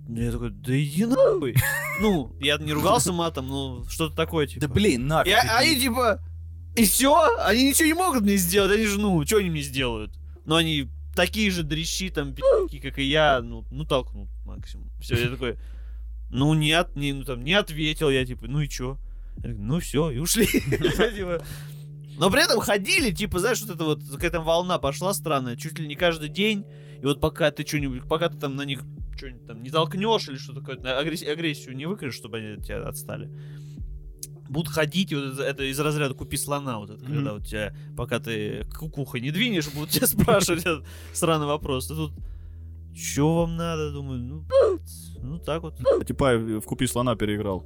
Я 0.10 0.32
такой, 0.32 0.52
да 0.52 0.78
иди 0.84 1.06
нахуй. 1.06 1.56
Ну, 2.02 2.36
я 2.40 2.58
не 2.58 2.74
ругался 2.74 3.14
матом, 3.14 3.48
ну, 3.48 3.84
что-то 3.88 4.16
такое, 4.16 4.48
типа. 4.48 4.68
Да 4.68 4.74
блин, 4.74 5.02
И 5.02 5.06
нафиг. 5.06 5.34
а- 5.36 5.60
они 5.60 5.80
типа, 5.80 6.20
и 6.76 6.86
все, 6.86 7.16
они 7.46 7.70
ничего 7.70 7.86
не 7.88 7.94
могут 7.94 8.24
мне 8.24 8.36
сделать, 8.38 8.72
они 8.72 8.86
же, 8.86 9.00
ну, 9.00 9.24
что 9.26 9.38
они 9.38 9.50
мне 9.52 9.62
сделают? 9.62 10.12
Ну, 10.46 10.56
они 10.56 10.90
такие 11.16 11.52
же 11.52 11.64
дрищи, 11.64 12.10
там, 12.10 12.34
пи***ки, 12.34 12.80
как 12.80 13.00
и 13.00 13.04
я, 13.04 13.42
ну, 13.42 13.66
ну, 13.72 13.86
толкнут 13.86 14.30
максимум. 14.46 14.90
Все, 15.02 15.16
я 15.16 15.30
такой, 15.30 15.58
ну, 16.30 16.54
не, 16.54 16.72
от, 16.72 16.96
не, 16.96 17.14
ну, 17.14 17.24
там, 17.24 17.44
не 17.44 17.54
ответил 17.54 18.10
я, 18.10 18.26
типа, 18.26 18.48
ну 18.48 18.62
и 18.62 18.68
чё? 18.68 18.98
Я 19.44 19.50
ну, 19.54 19.80
все, 19.80 20.12
и 20.12 20.20
ушли. 20.20 20.46
Типа, 21.16 21.44
Но 22.18 22.30
при 22.30 22.44
этом 22.44 22.60
ходили, 22.60 23.12
типа, 23.12 23.40
знаешь, 23.40 23.62
вот 23.62 23.76
это 23.76 23.84
вот, 23.84 24.00
какая-то 24.12 24.42
волна 24.42 24.78
пошла 24.78 25.14
странная, 25.14 25.56
чуть 25.56 25.80
ли 25.80 25.88
не 25.88 25.96
каждый 25.96 26.30
день. 26.30 26.66
И 27.02 27.06
вот 27.06 27.20
пока 27.20 27.52
ты 27.52 27.66
что-нибудь, 27.66 28.08
пока 28.08 28.30
ты 28.30 28.38
там 28.38 28.56
на 28.56 28.64
них 28.64 28.84
что-нибудь 29.18 29.46
там 29.46 29.64
не 29.64 29.70
толкнешь 29.70 30.28
или 30.28 30.38
что-то 30.38 30.62
такое, 30.62 31.00
агрессию 31.00 31.76
не 31.76 31.86
выкажешь, 31.86 32.16
чтобы 32.16 32.38
они 32.38 32.48
от 32.54 32.66
тебя 32.66 32.88
отстали. 32.88 33.30
Будут 34.54 34.72
ходить, 34.72 35.12
и 35.12 35.16
вот 35.16 35.34
это, 35.34 35.44
это 35.44 35.64
из 35.64 35.80
разряда 35.80 36.14
купи 36.14 36.38
слона, 36.38 36.78
вот 36.78 36.92
это, 36.92 37.04
Мгм. 37.04 37.14
когда 37.16 37.34
у 37.34 37.40
тебя, 37.40 37.76
пока 37.98 38.20
ты 38.20 38.66
кукухой 38.78 39.20
не 39.20 39.32
двинешь, 39.32 39.68
будут 39.70 39.90
тебя 39.90 40.06
спрашивать 40.16 40.62
этот 40.62 40.86
сраный 41.12 41.48
вопрос. 41.48 41.90
А 41.90 41.96
тут, 41.96 42.14
что 42.96 43.42
вам 43.42 43.58
надо? 43.58 43.92
Думаю, 43.92 44.20
ну, 44.20 44.46
ну 45.22 45.40
так 45.40 45.64
вот. 45.64 45.80
Типа 46.06 46.38
в 46.38 46.62
купи 46.62 46.86
слона 46.86 47.16
переиграл. 47.16 47.66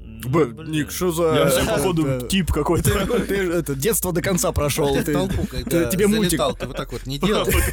Ну, 0.00 0.30
Б, 0.30 0.46
блин. 0.46 0.70
Ник, 0.70 0.90
что 0.90 1.12
за... 1.12 1.34
Я 1.34 1.46
все, 1.48 1.64
походу, 1.66 2.26
тип 2.28 2.50
какой-то. 2.52 2.90
Ты, 3.06 3.20
ты 3.26 3.34
это, 3.52 3.74
детство 3.74 4.12
до 4.12 4.22
конца 4.22 4.52
прошел. 4.52 4.94
Ты 4.94 5.02
ты- 5.04 5.12
толпу, 5.12 5.46
когда 5.50 5.90
тебе 5.90 6.06
мультик. 6.06 6.40
ты 6.58 6.66
вот 6.66 6.76
так 6.76 6.92
вот 6.92 7.06
не 7.06 7.18
делал. 7.18 7.44
По. 7.46 7.52
Тебе, 7.52 7.72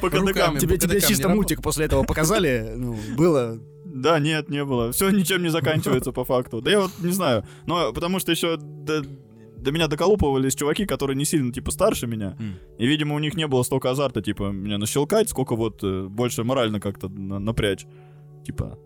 По 0.00 0.10
тебе 0.10 0.78
кадыкам 0.78 1.00
чисто 1.00 1.28
мультик 1.28 1.60
после 1.60 1.84
этого 1.86 2.04
показали, 2.04 2.72
ну, 2.76 2.98
было... 3.16 3.58
Да, 3.94 4.18
нет, 4.18 4.48
не 4.48 4.64
было. 4.64 4.90
Все 4.92 5.10
ничем 5.10 5.42
не 5.42 5.50
заканчивается 5.50 6.12
по 6.12 6.24
факту. 6.24 6.62
Да 6.62 6.70
я 6.70 6.80
вот 6.80 6.90
не 7.00 7.12
знаю. 7.12 7.44
Но 7.66 7.92
потому 7.92 8.20
что 8.20 8.32
еще 8.32 8.56
до, 8.56 9.02
до 9.02 9.70
меня 9.70 9.86
доколупывались 9.86 10.54
чуваки, 10.54 10.86
которые 10.86 11.16
не 11.16 11.26
сильно, 11.26 11.52
типа, 11.52 11.70
старше 11.70 12.06
меня. 12.06 12.36
И, 12.78 12.86
видимо, 12.86 13.14
у 13.14 13.18
них 13.18 13.34
не 13.36 13.46
было 13.46 13.62
столько 13.62 13.90
азарта, 13.90 14.22
типа, 14.22 14.44
меня 14.50 14.78
нащелкать, 14.78 15.28
сколько 15.28 15.56
вот 15.56 15.84
э, 15.84 16.06
больше 16.08 16.42
морально 16.42 16.80
как-то 16.80 17.08
на- 17.08 17.38
напрячь. 17.38 17.84
Типа, 18.46 18.78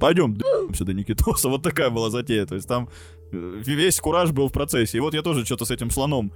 пойдем, 0.00 0.34
д***мся 0.34 0.84
до 0.84 0.94
Никитоса. 0.94 1.48
Вот 1.48 1.62
такая 1.62 1.90
была 1.90 2.08
затея. 2.08 2.46
То 2.46 2.54
есть 2.54 2.66
там 2.66 2.88
э, 3.32 3.62
весь 3.66 4.00
кураж 4.00 4.32
был 4.32 4.48
в 4.48 4.52
процессе. 4.52 4.96
И 4.96 5.00
вот 5.00 5.14
я 5.14 5.22
тоже 5.22 5.44
что-то 5.44 5.66
с 5.66 5.70
этим 5.70 5.90
слоном. 5.90 6.32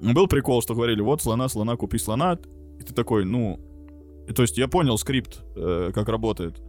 Был 0.00 0.26
прикол, 0.26 0.60
что 0.60 0.74
говорили, 0.74 1.02
вот 1.02 1.22
слона, 1.22 1.48
слона, 1.48 1.76
купи 1.76 1.98
слона. 1.98 2.38
И 2.80 2.82
ты 2.82 2.92
такой, 2.94 3.24
ну... 3.24 3.60
и 4.28 4.32
то 4.32 4.42
есть 4.42 4.58
я 4.58 4.66
понял 4.68 4.98
скрипт, 4.98 5.40
э, 5.56 5.92
как 5.94 6.08
работает. 6.08 6.60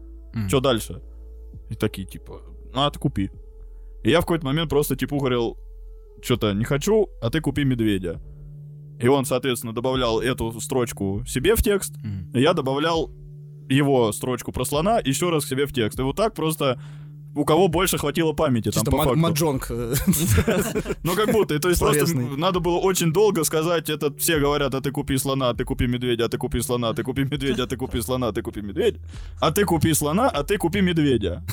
Что 0.48 0.60
дальше? 0.60 1.02
И 1.70 1.76
такие, 1.76 2.08
типа, 2.08 2.42
ну, 2.74 2.82
а 2.82 2.92
ты 2.92 3.00
купи. 3.00 3.30
И 4.04 4.10
я 4.10 4.20
в 4.20 4.26
какой-то 4.26 4.46
момент 4.46 4.70
просто, 4.70 4.96
типа, 4.96 5.18
говорил, 5.18 5.58
что-то 6.22 6.54
не 6.54 6.64
хочу, 6.66 7.10
а 7.22 7.30
ты 7.30 7.42
купи 7.42 7.64
медведя. 7.64 8.22
И 9.00 9.08
он, 9.08 9.26
соответственно, 9.26 9.74
добавлял 9.74 10.20
эту 10.20 10.60
строчку 10.60 11.24
себе 11.26 11.56
в 11.56 11.64
текст, 11.64 11.94
М. 12.04 12.32
и 12.34 12.42
я 12.42 12.54
добавлял 12.54 13.10
его 13.70 14.12
строчку 14.12 14.52
про 14.52 14.66
слона 14.66 15.00
еще 15.00 15.30
раз 15.30 15.46
к 15.46 15.48
себе 15.48 15.66
в 15.66 15.74
текст. 15.74 16.00
И 16.00 16.04
вот 16.04 16.16
так 16.16 16.34
просто 16.34 16.82
у 17.36 17.46
кого 17.46 17.68
больше 17.68 17.98
хватило 17.98 18.34
памяти 18.34 18.72
там 18.72 18.74
Чисто 18.84 18.92
по 18.92 18.98
ма- 18.98 19.04
факту. 19.04 19.20
маджонг. 19.20 19.68
э, 19.70 19.94
Ну, 21.04 21.16
как 21.16 21.32
будто. 21.32 21.56
И 21.56 21.60
то 21.60 21.70
есть 21.70 21.80
просто 21.82 22.06
надо 22.38 22.60
было 22.60 22.78
очень 22.78 23.12
долго 23.14 23.44
сказать, 23.44 23.90
это 23.90 24.12
все 24.18 24.40
говорят, 24.40 24.74
а 24.76 24.82
ты 24.82 24.92
купи 24.92 25.18
слона, 25.18 25.50
а 25.50 25.54
ты 25.54 25.64
купи 25.66 25.88
медведя, 25.88 26.26
а 26.26 26.30
ты 26.30 26.38
купи 26.38 26.62
слона, 26.62 26.90
а 26.90 26.94
ты 26.94 27.04
купи 27.04 27.24
медведя, 27.24 27.64
а 27.64 27.68
ты 27.68 27.78
купи 27.78 28.02
слона, 28.02 28.28
а 28.30 28.34
ты 28.34 28.42
купи 28.42 28.62
медведя, 28.62 28.98
а 29.40 29.52
ты 29.52 29.66
купи 29.66 29.94
слона, 29.94 30.30
а 30.30 30.44
ты 30.44 30.58
купи 30.58 30.82
медведя. 30.82 31.44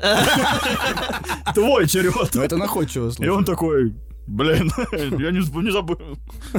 Твой 1.54 1.86
черед. 1.86 2.34
Ну, 2.34 2.42
это 2.42 2.56
находчиво, 2.56 3.10
И 3.18 3.28
он 3.28 3.44
такой, 3.44 3.94
блин, 4.26 4.70
я 4.92 5.30
не, 5.30 5.62
не 5.62 5.70
забыл. 5.70 5.98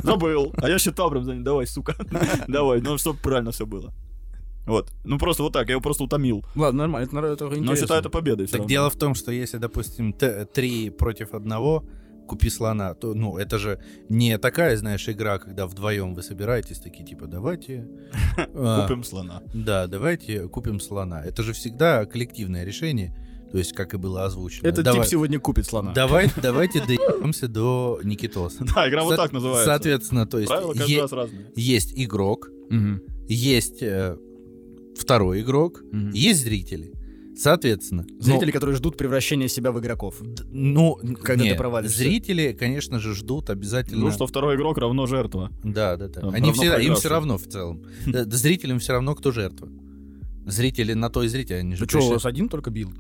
Забыл. 0.04 0.54
А 0.58 0.70
я 0.70 0.78
считал 0.80 1.10
прям 1.10 1.24
за 1.24 1.34
ним, 1.34 1.44
давай, 1.44 1.66
сука. 1.68 1.96
Давай, 2.48 2.82
ну, 2.82 2.98
чтобы 2.98 3.20
правильно 3.20 3.52
все 3.52 3.66
было. 3.66 3.94
Вот. 4.66 4.92
Ну, 5.04 5.18
просто 5.18 5.44
вот 5.44 5.54
так, 5.54 5.68
я 5.68 5.74
его 5.74 5.82
просто 5.82 6.04
утомил. 6.04 6.46
Ладно, 6.56 6.84
нормально, 6.84 7.08
это, 7.08 7.34
это 7.34 7.46
Но 7.46 7.56
интересно. 7.56 7.76
считаю 7.78 8.00
это 8.02 8.10
победой. 8.10 8.46
Так 8.48 8.60
равно. 8.60 8.70
дело 8.70 8.90
в 8.90 8.96
том, 8.96 9.16
что 9.16 9.32
если, 9.32 9.58
допустим, 9.58 10.14
три 10.54 10.90
против 10.92 11.34
одного, 11.34 11.84
купи 12.28 12.50
слона, 12.50 12.94
то, 12.94 13.14
ну, 13.14 13.38
это 13.38 13.58
же 13.58 13.80
не 14.08 14.38
такая, 14.38 14.78
знаешь, 14.78 15.10
игра, 15.10 15.38
когда 15.40 15.66
вдвоем 15.68 16.14
вы 16.16 16.22
собираетесь, 16.24 16.80
такие, 16.80 17.06
типа, 17.06 17.28
давайте... 17.28 17.88
а, 18.56 18.84
Купим 18.88 19.04
слона. 19.04 19.42
Да, 19.54 19.88
давайте 19.88 20.48
купим 20.48 20.80
слона. 20.80 21.22
Это 21.26 21.44
же 21.44 21.52
всегда 21.54 22.06
коллективное 22.06 22.64
решение, 22.64 23.18
то 23.52 23.58
есть, 23.58 23.74
как 23.74 23.94
и 23.94 23.98
было 23.98 24.24
озвучено. 24.24 24.66
Этот 24.66 24.86
Давай- 24.86 25.02
тип 25.02 25.10
сегодня 25.10 25.40
купит 25.40 25.66
слона. 25.66 25.92
Давай, 25.92 26.30
давайте 26.42 26.80
доебемся 26.86 27.50
до 27.50 28.00
Никитоса. 28.04 28.64
Да, 28.64 28.88
игра 28.88 29.04
вот 29.04 29.18
так 29.18 29.34
называется. 29.34 29.66
Соответственно, 29.66 30.26
то 30.26 30.38
есть 30.40 30.50
Правила 30.50 30.74
каждый 30.74 31.02
раз 31.02 31.12
разные. 31.12 31.52
есть 31.56 31.94
игрок, 31.98 32.48
есть 33.28 33.82
э, 33.84 34.16
второй 34.98 35.42
игрок, 35.42 35.82
Мгм. 35.92 36.12
есть 36.12 36.42
зрители. 36.44 36.94
Соответственно, 37.36 38.06
ну, 38.10 38.22
Зрители, 38.22 38.52
которые 38.52 38.76
ждут 38.76 38.98
превращения 38.98 39.48
себя 39.48 39.72
в 39.72 39.80
игроков. 39.80 40.22
ну, 40.52 40.96
Когда 41.24 41.44
не, 41.44 41.52
ты 41.52 41.56
провалишься. 41.58 41.98
Зрители, 41.98 42.52
конечно 42.52 43.00
же, 43.00 43.16
ждут 43.16 43.50
обязательно. 43.50 44.02
Ну, 44.02 44.12
что 44.12 44.28
второй 44.28 44.56
игрок 44.58 44.78
равно 44.78 45.08
жертва. 45.08 45.50
Да, 45.64 45.96
да, 45.98 46.08
да. 46.08 46.22
Там 46.22 46.30
Они 46.32 46.52
все, 46.52 46.78
им 46.78 46.96
все 46.96 47.10
равно 47.10 47.38
в 47.38 47.48
целом. 47.48 47.84
Да, 48.06 48.26
да, 48.26 48.38
Зрителям 48.38 48.80
все 48.80 48.92
равно, 48.94 49.16
кто 49.16 49.32
жертва. 49.32 49.70
Зрители 50.46 50.94
на 50.94 51.10
то 51.10 51.24
и 51.24 51.30
зрители, 51.30 51.56
они 51.58 51.76
же 51.76 51.86
Ты 51.86 51.98
что, 52.00 52.08
у 52.08 52.12
вас 52.12 52.26
один 52.26 52.50
только 52.50 52.70
бил? 52.70 52.92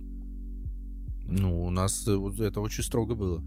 Ну, 1.27 1.63
у 1.65 1.69
нас 1.69 2.05
э, 2.07 2.17
это 2.39 2.61
очень 2.61 2.83
строго 2.83 3.15
было. 3.15 3.43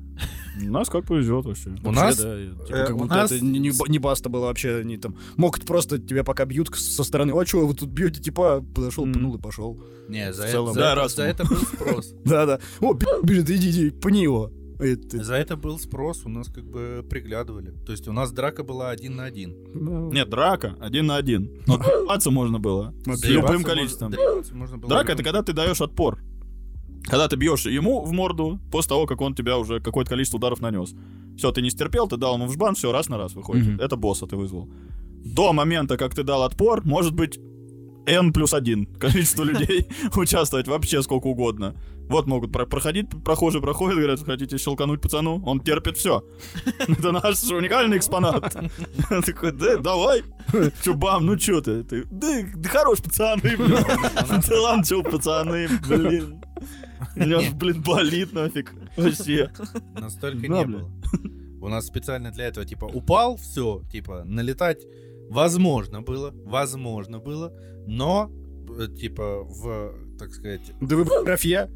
У 0.63 0.71
нас 0.71 0.89
как 0.89 1.05
повезет 1.07 1.45
вообще. 1.45 1.71
У 1.85 1.91
нас... 1.91 2.17
да, 2.17 2.37
типа, 2.39 2.77
э, 2.77 2.87
как 2.87 2.95
у 2.97 2.99
будто 3.01 3.15
нас- 3.15 3.33
это 3.33 3.45
не, 3.45 3.59
не 3.59 3.71
ба- 3.71 3.87
не 3.89 3.99
баста 3.99 4.29
было 4.29 4.47
вообще. 4.47 4.77
Они 4.77 4.97
там 4.97 5.17
могут 5.37 5.65
просто 5.67 5.99
тебя 5.99 6.23
пока 6.25 6.45
бьют 6.45 6.75
со 6.77 7.03
стороны. 7.05 7.33
А 7.33 7.45
что 7.47 7.67
вы 7.67 7.75
тут 7.75 7.91
бьете? 7.91 8.21
Типа, 8.23 8.65
подошел, 8.75 9.05
пнул 9.05 9.35
и 9.37 9.41
пошел. 9.41 9.81
Не, 10.09 10.33
за, 10.33 10.45
это, 10.45 10.67
за 10.67 10.75
да, 10.75 10.93
это- 10.93 11.01
раз 11.01 11.17
за 11.17 11.23
ему. 11.23 11.33
это 11.33 11.45
был 11.49 11.57
спрос. 11.57 12.15
Да-да. 12.25 12.61
О, 12.81 12.95
бежит, 12.95 13.51
иди, 13.51 13.71
иди, 13.71 13.91
пни 13.91 14.23
его. 14.23 14.51
Это- 14.79 15.23
За 15.25 15.35
это 15.35 15.57
был 15.57 15.79
спрос, 15.79 16.23
у 16.25 16.29
нас 16.29 16.49
как 16.49 16.65
бы 16.65 17.05
приглядывали. 17.09 17.73
То 17.87 17.93
есть 17.93 18.07
у 18.09 18.13
нас 18.13 18.33
драка 18.33 18.65
была 18.65 18.91
один 18.91 19.17
на 19.17 19.25
один. 19.25 19.57
ну, 19.73 20.13
Нет, 20.13 20.29
драка 20.29 20.77
один 20.81 21.07
на 21.07 21.17
один. 21.17 21.63
Но 21.67 21.79
драться 21.79 22.31
можно 22.31 22.59
было. 22.59 22.93
Ну, 23.07 23.17
С 23.17 23.25
любым 23.25 23.63
количеством. 23.63 24.13
можно 24.53 24.77
было 24.77 24.89
Драка 24.91 25.13
любым. 25.13 25.15
это 25.15 25.23
когда 25.25 25.43
ты 25.43 25.53
даешь 25.53 25.81
отпор. 25.81 26.19
Когда 27.05 27.29
ты 27.29 27.37
бьешь 27.37 27.67
ему 27.67 28.01
в 28.03 28.13
морду 28.13 28.59
после 28.71 28.89
того, 28.91 29.07
как 29.07 29.21
он 29.21 29.35
тебя 29.35 29.59
уже 29.59 29.81
какое-то 29.81 30.11
количество 30.11 30.39
ударов 30.39 30.61
нанес. 30.61 30.95
Все, 31.37 31.51
ты 31.53 31.63
не 31.63 31.71
стерпел, 31.71 32.09
ты 32.09 32.17
дал 32.17 32.35
ему 32.37 32.47
в 32.47 32.53
жбан, 32.53 32.75
все, 32.75 32.93
раз 32.93 33.09
на 33.09 33.19
раз 33.19 33.35
выходит. 33.35 33.67
Мгм. 33.67 33.81
Это 33.81 33.97
босса 33.97 34.27
ты 34.27 34.37
вызвал. 34.37 34.69
До 35.25 35.53
момента, 35.53 35.97
как 35.97 36.15
ты 36.15 36.23
дал 36.23 36.43
отпор, 36.45 36.83
может 36.85 37.15
быть 37.15 37.39
N 38.07 38.33
плюс 38.33 38.53
один 38.55 38.87
количество 39.01 39.43
людей 39.45 39.87
участвовать 40.17 40.69
вообще 40.69 41.03
сколько 41.03 41.27
угодно. 41.27 41.75
Вот 42.09 42.27
могут 42.27 42.53
про- 42.53 42.67
проходить, 42.67 43.07
прохожие 43.25 43.63
проходят, 43.63 43.97
говорят, 43.99 44.21
хотите 44.25 44.59
щелкануть 44.59 45.01
пацану? 45.01 45.43
Он 45.47 45.61
терпит 45.61 45.97
все. 45.97 46.23
Это 46.79 47.13
наш 47.13 47.43
уникальный 47.45 47.97
экспонат. 47.97 48.55
Он 49.11 49.23
такой, 49.23 49.53
да, 49.53 49.79
давай. 49.79 50.23
Чё, 50.83 50.93
бам, 50.95 51.25
ну 51.27 51.37
чё 51.37 51.61
ты? 51.63 51.83
Ты, 51.83 52.05
Да, 52.11 52.29
хорош, 52.69 52.99
пацаны, 53.03 53.41
блин. 53.43 53.77
Да 54.49 54.61
ладно, 54.61 54.85
чё, 54.85 55.03
пацаны, 55.03 55.69
блин. 55.89 56.41
У 57.17 57.21
меня, 57.21 57.39
аж, 57.39 57.53
блин, 57.53 57.83
болит 57.83 58.33
нафиг. 58.33 58.73
Вообще. 58.97 59.51
Настолько 59.95 60.49
не 60.49 60.65
было. 60.65 60.91
У 61.61 61.69
нас 61.69 61.87
специально 61.87 62.31
для 62.31 62.47
этого, 62.47 62.67
типа, 62.67 62.85
упал, 62.85 63.37
все, 63.37 63.83
типа, 63.91 64.25
налетать 64.25 64.85
возможно 65.31 66.03
было, 66.03 66.33
возможно 66.45 67.19
было, 67.19 67.53
но, 67.87 68.31
э, 68.79 68.89
типа, 68.89 69.45
в, 69.45 69.95
так 70.19 70.31
сказать... 70.31 70.73
Да 70.81 70.97
вы, 70.97 71.05
графья. 71.25 71.71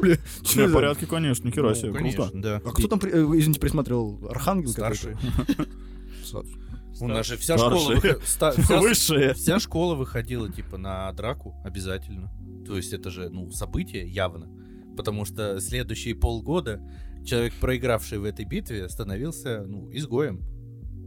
Бля, 0.00 0.16
В 0.42 0.72
порядке, 0.72 1.06
конечно, 1.06 1.46
нихера 1.46 1.70
ну, 1.70 1.74
себе, 1.74 1.92
круто. 1.92 2.30
да. 2.34 2.62
А 2.64 2.70
кто 2.70 2.86
там, 2.86 3.00
э, 3.02 3.08
извините, 3.08 3.60
присмотрел? 3.60 4.20
Архангел 4.28 4.70
Старший. 4.70 5.16
У 7.00 7.08
нас 7.08 7.26
же 7.26 7.36
вся 7.36 7.56
школа... 7.58 7.94
выход- 7.94 8.22
ста- 8.24 8.52
вся- 8.52 8.80
Высшие. 8.80 9.34
Вся 9.34 9.58
школа 9.58 9.94
выходила, 9.94 10.50
типа, 10.50 10.78
на 10.78 11.12
драку 11.12 11.54
обязательно. 11.64 12.32
То 12.66 12.76
есть 12.76 12.92
это 12.92 13.10
же, 13.10 13.28
ну, 13.30 13.50
событие 13.50 14.06
явно. 14.08 14.48
Потому 14.96 15.24
что 15.24 15.60
следующие 15.60 16.14
полгода 16.14 16.80
человек, 17.24 17.52
проигравший 17.60 18.18
в 18.18 18.24
этой 18.24 18.44
битве, 18.44 18.88
становился, 18.88 19.64
ну, 19.66 19.90
изгоем. 19.92 20.40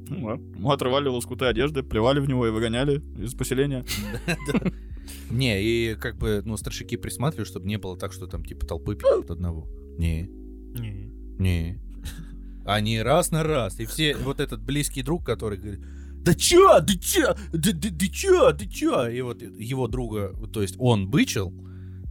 Ну, 0.10 0.28
да. 0.28 0.34
Ему 0.58 0.72
отрывали 0.72 1.08
лоскуты 1.08 1.46
одежды, 1.46 1.84
плевали 1.84 2.20
в 2.20 2.28
него 2.28 2.48
и 2.48 2.52
выгоняли 2.52 3.02
из 3.22 3.34
поселения. 3.36 3.86
Не, 5.32 5.62
и 5.62 5.96
как 5.96 6.18
бы, 6.18 6.42
ну, 6.46 6.56
старшики 6.58 6.98
присматривали, 6.98 7.46
чтобы 7.48 7.68
не 7.68 7.78
было 7.78 7.98
так, 7.98 8.14
что 8.14 8.28
там, 8.28 8.44
типа, 8.46 8.66
толпы 8.66 8.96
пи***т 8.96 9.32
одного. 9.34 9.68
Не, 9.98 10.24
Не. 10.76 11.12
не. 11.40 11.80
Они 12.70 13.02
раз 13.02 13.32
на 13.32 13.44
раз. 13.44 13.80
И 13.80 13.86
все, 13.86 14.16
вот 14.16 14.40
этот 14.40 14.62
близкий 14.62 15.02
друг, 15.02 15.26
который 15.26 15.58
говорит, 15.58 15.82
да 16.24 16.36
чё, 16.36 16.80
да 16.80 16.94
чё, 16.94 17.36
да, 17.52 17.72
да, 17.74 17.90
да 17.92 18.08
чё, 18.08 18.52
да 18.52 18.66
чё? 18.68 19.08
И 19.08 19.22
вот 19.22 19.42
его 19.42 19.88
друга, 19.88 20.36
то 20.54 20.62
есть 20.62 20.76
он 20.78 21.10
бычил, 21.10 21.52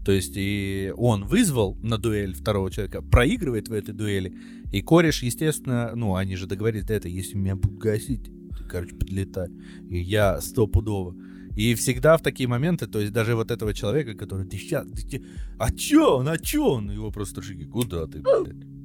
то 0.05 0.11
есть 0.11 0.33
и 0.37 0.93
он 0.97 1.25
вызвал 1.27 1.77
на 1.83 1.97
дуэль 1.97 2.35
второго 2.35 2.73
человека, 2.73 3.03
проигрывает 3.03 3.69
в 3.69 3.73
этой 3.73 3.95
дуэли, 3.95 4.35
и 4.73 4.83
кореш, 4.83 5.23
естественно, 5.23 5.93
ну, 5.95 6.17
они 6.17 6.35
же 6.35 6.47
договорились, 6.47 6.87
да 6.87 6.95
это, 6.95 7.09
если 7.09 7.37
меня 7.37 7.55
будут 7.55 7.79
гасить, 7.79 8.25
ты, 8.25 8.65
короче, 8.69 8.97
подлетай. 8.97 9.49
И 9.89 9.99
я 10.01 10.41
стопудово. 10.41 11.15
И 11.57 11.75
всегда 11.75 12.17
в 12.17 12.23
такие 12.23 12.49
моменты, 12.49 12.87
то 12.89 12.99
есть 12.99 13.13
даже 13.13 13.37
вот 13.37 13.51
этого 13.53 13.75
человека, 13.75 14.15
который, 14.15 14.45
ты 14.47 14.57
сейчас, 14.59 14.87
ты, 14.89 15.23
а 15.59 15.73
чё 15.73 16.17
он, 16.17 16.29
а 16.29 16.37
чё 16.37 16.65
он? 16.65 16.91
Его 16.91 17.13
просто 17.13 17.43
старшики, 17.43 17.65
куда 17.65 18.07
ты, 18.07 18.21
блядь? 18.21 18.78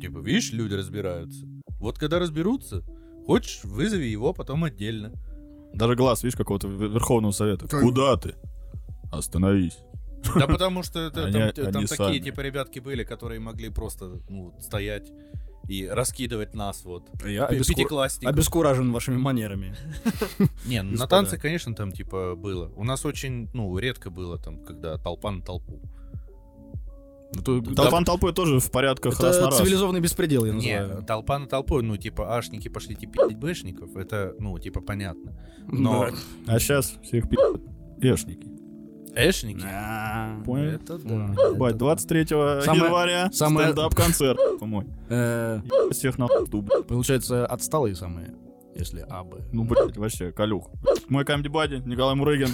Типа, 0.00 0.18
видишь, 0.18 0.52
люди 0.52 0.74
разбираются. 0.74 1.46
Вот 1.80 1.98
когда 1.98 2.18
разберутся, 2.18 2.82
хочешь, 3.26 3.60
вызови 3.64 4.04
его 4.04 4.32
потом 4.32 4.64
отдельно. 4.64 5.12
Даже 5.74 5.94
глаз, 5.96 6.22
видишь, 6.22 6.36
какого-то 6.36 6.68
Вер- 6.68 6.88
Верховного 6.92 7.32
Совета. 7.32 7.68
Куда 7.68 8.16
ты? 8.16 8.34
Остановись. 9.10 9.78
Да 10.36 10.46
потому 10.46 10.82
что 10.82 10.98
это, 11.00 11.24
Они- 11.26 11.32
там, 11.32 11.52
там 11.52 11.66
они 11.76 11.86
такие 11.86 11.88
сами. 11.88 12.18
типа 12.18 12.40
ребятки 12.40 12.80
были, 12.80 13.04
которые 13.04 13.40
могли 13.40 13.68
просто 13.70 14.20
ну, 14.28 14.52
стоять 14.60 15.10
и 15.68 15.86
раскидывать 15.86 16.54
нас 16.54 16.84
вот. 16.84 17.08
Я 17.24 17.46
Пятиклассников. 17.46 18.34
обескуражен 18.34 18.90
вашими 18.92 19.16
манерами. 19.16 19.76
Не, 20.66 20.82
ну, 20.82 20.96
на 20.98 21.06
танцы, 21.06 21.38
конечно, 21.38 21.74
там 21.74 21.92
типа 21.92 22.34
было. 22.34 22.72
У 22.76 22.84
нас 22.84 23.04
очень, 23.06 23.48
ну, 23.54 23.76
редко 23.78 24.10
было 24.10 24.38
там, 24.38 24.64
когда 24.64 24.96
толпа 24.98 25.30
на 25.30 25.42
толпу. 25.42 25.80
Ну, 27.34 27.42
то- 27.42 27.60
Толпа 27.74 28.00
на 28.00 28.06
толпой 28.06 28.32
тоже 28.32 28.58
в 28.58 28.70
порядках 28.70 29.20
раз 29.20 29.36
на 29.36 29.40
Это 29.40 29.46
раз. 29.50 29.58
цивилизованный 29.58 30.00
беспредел, 30.00 30.44
я 30.46 30.52
Не, 30.54 30.80
называю. 30.80 31.04
толпа 31.04 31.38
на 31.38 31.46
толпу, 31.46 31.82
ну, 31.82 31.96
типа, 31.98 32.36
ашники 32.36 32.68
пошли 32.68 32.96
пить 32.96 33.36
бэшников, 33.36 33.96
это, 33.96 34.34
ну, 34.38 34.58
типа, 34.58 34.80
понятно. 34.80 35.36
Но 35.66 36.08
Да. 36.46 36.54
А 36.54 36.58
сейчас 36.58 36.94
всех 37.02 37.28
пи***ют 37.28 37.60
эшники. 38.00 38.48
эшники, 39.14 39.62
А, 39.64 40.42
Понял? 40.44 40.70
это 40.70 40.98
да. 40.98 41.52
Бать, 41.54 41.76
23 41.76 42.24
Самое- 42.62 42.84
января 42.84 43.30
самое- 43.32 43.66
стендап-концерт 43.72 44.38
мой. 44.62 44.86
Э, 45.10 45.60
Всех 45.90 46.16
на. 46.18 46.28
Получается, 46.28 47.44
отсталые 47.46 47.94
самые, 47.94 48.34
если 48.78 49.00
абы. 49.08 49.44
Ну, 49.52 49.64
блядь, 49.64 49.96
вообще, 49.96 50.32
Калюх. 50.32 50.70
Мой 51.08 51.24
камеди 51.24 51.48
бади, 51.48 51.82
Николай 51.86 52.14
Мурыгин. 52.14 52.50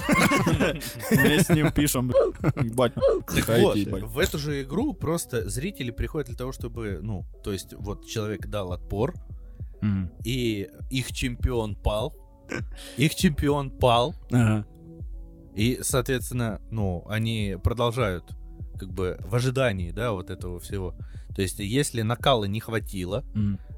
Мы 1.11 1.41
с 1.41 1.49
ним 1.49 1.73
пишем. 1.73 2.13
Ебать. 2.63 2.95
Так 2.95 3.59
вот, 3.61 3.77
в 3.77 4.19
эту 4.19 4.39
же 4.39 4.63
игру 4.63 4.95
просто 4.95 5.49
зрители 5.49 5.91
приходят 5.91 6.29
для 6.29 6.37
того, 6.37 6.53
чтобы, 6.53 7.01
ну, 7.03 7.25
то 7.43 7.53
есть, 7.53 7.75
вот 7.75 8.07
человек 8.07 8.47
дал 8.47 8.73
отпор, 8.73 9.15
и 10.25 10.69
их 10.91 11.13
чемпион 11.13 11.75
пал, 11.75 12.15
их 12.97 13.15
чемпион 13.15 13.71
пал, 13.71 14.15
и, 15.55 15.79
соответственно, 15.83 16.61
ну, 16.71 17.05
они 17.09 17.57
продолжают, 17.63 18.25
как 18.79 18.93
бы, 18.93 19.19
в 19.21 19.35
ожидании, 19.35 19.91
да, 19.91 20.13
вот 20.13 20.31
этого 20.31 20.59
всего. 20.59 20.95
То 21.35 21.43
есть, 21.43 21.59
если 21.59 22.03
накала 22.03 22.45
не 22.45 22.61
хватило, 22.61 23.25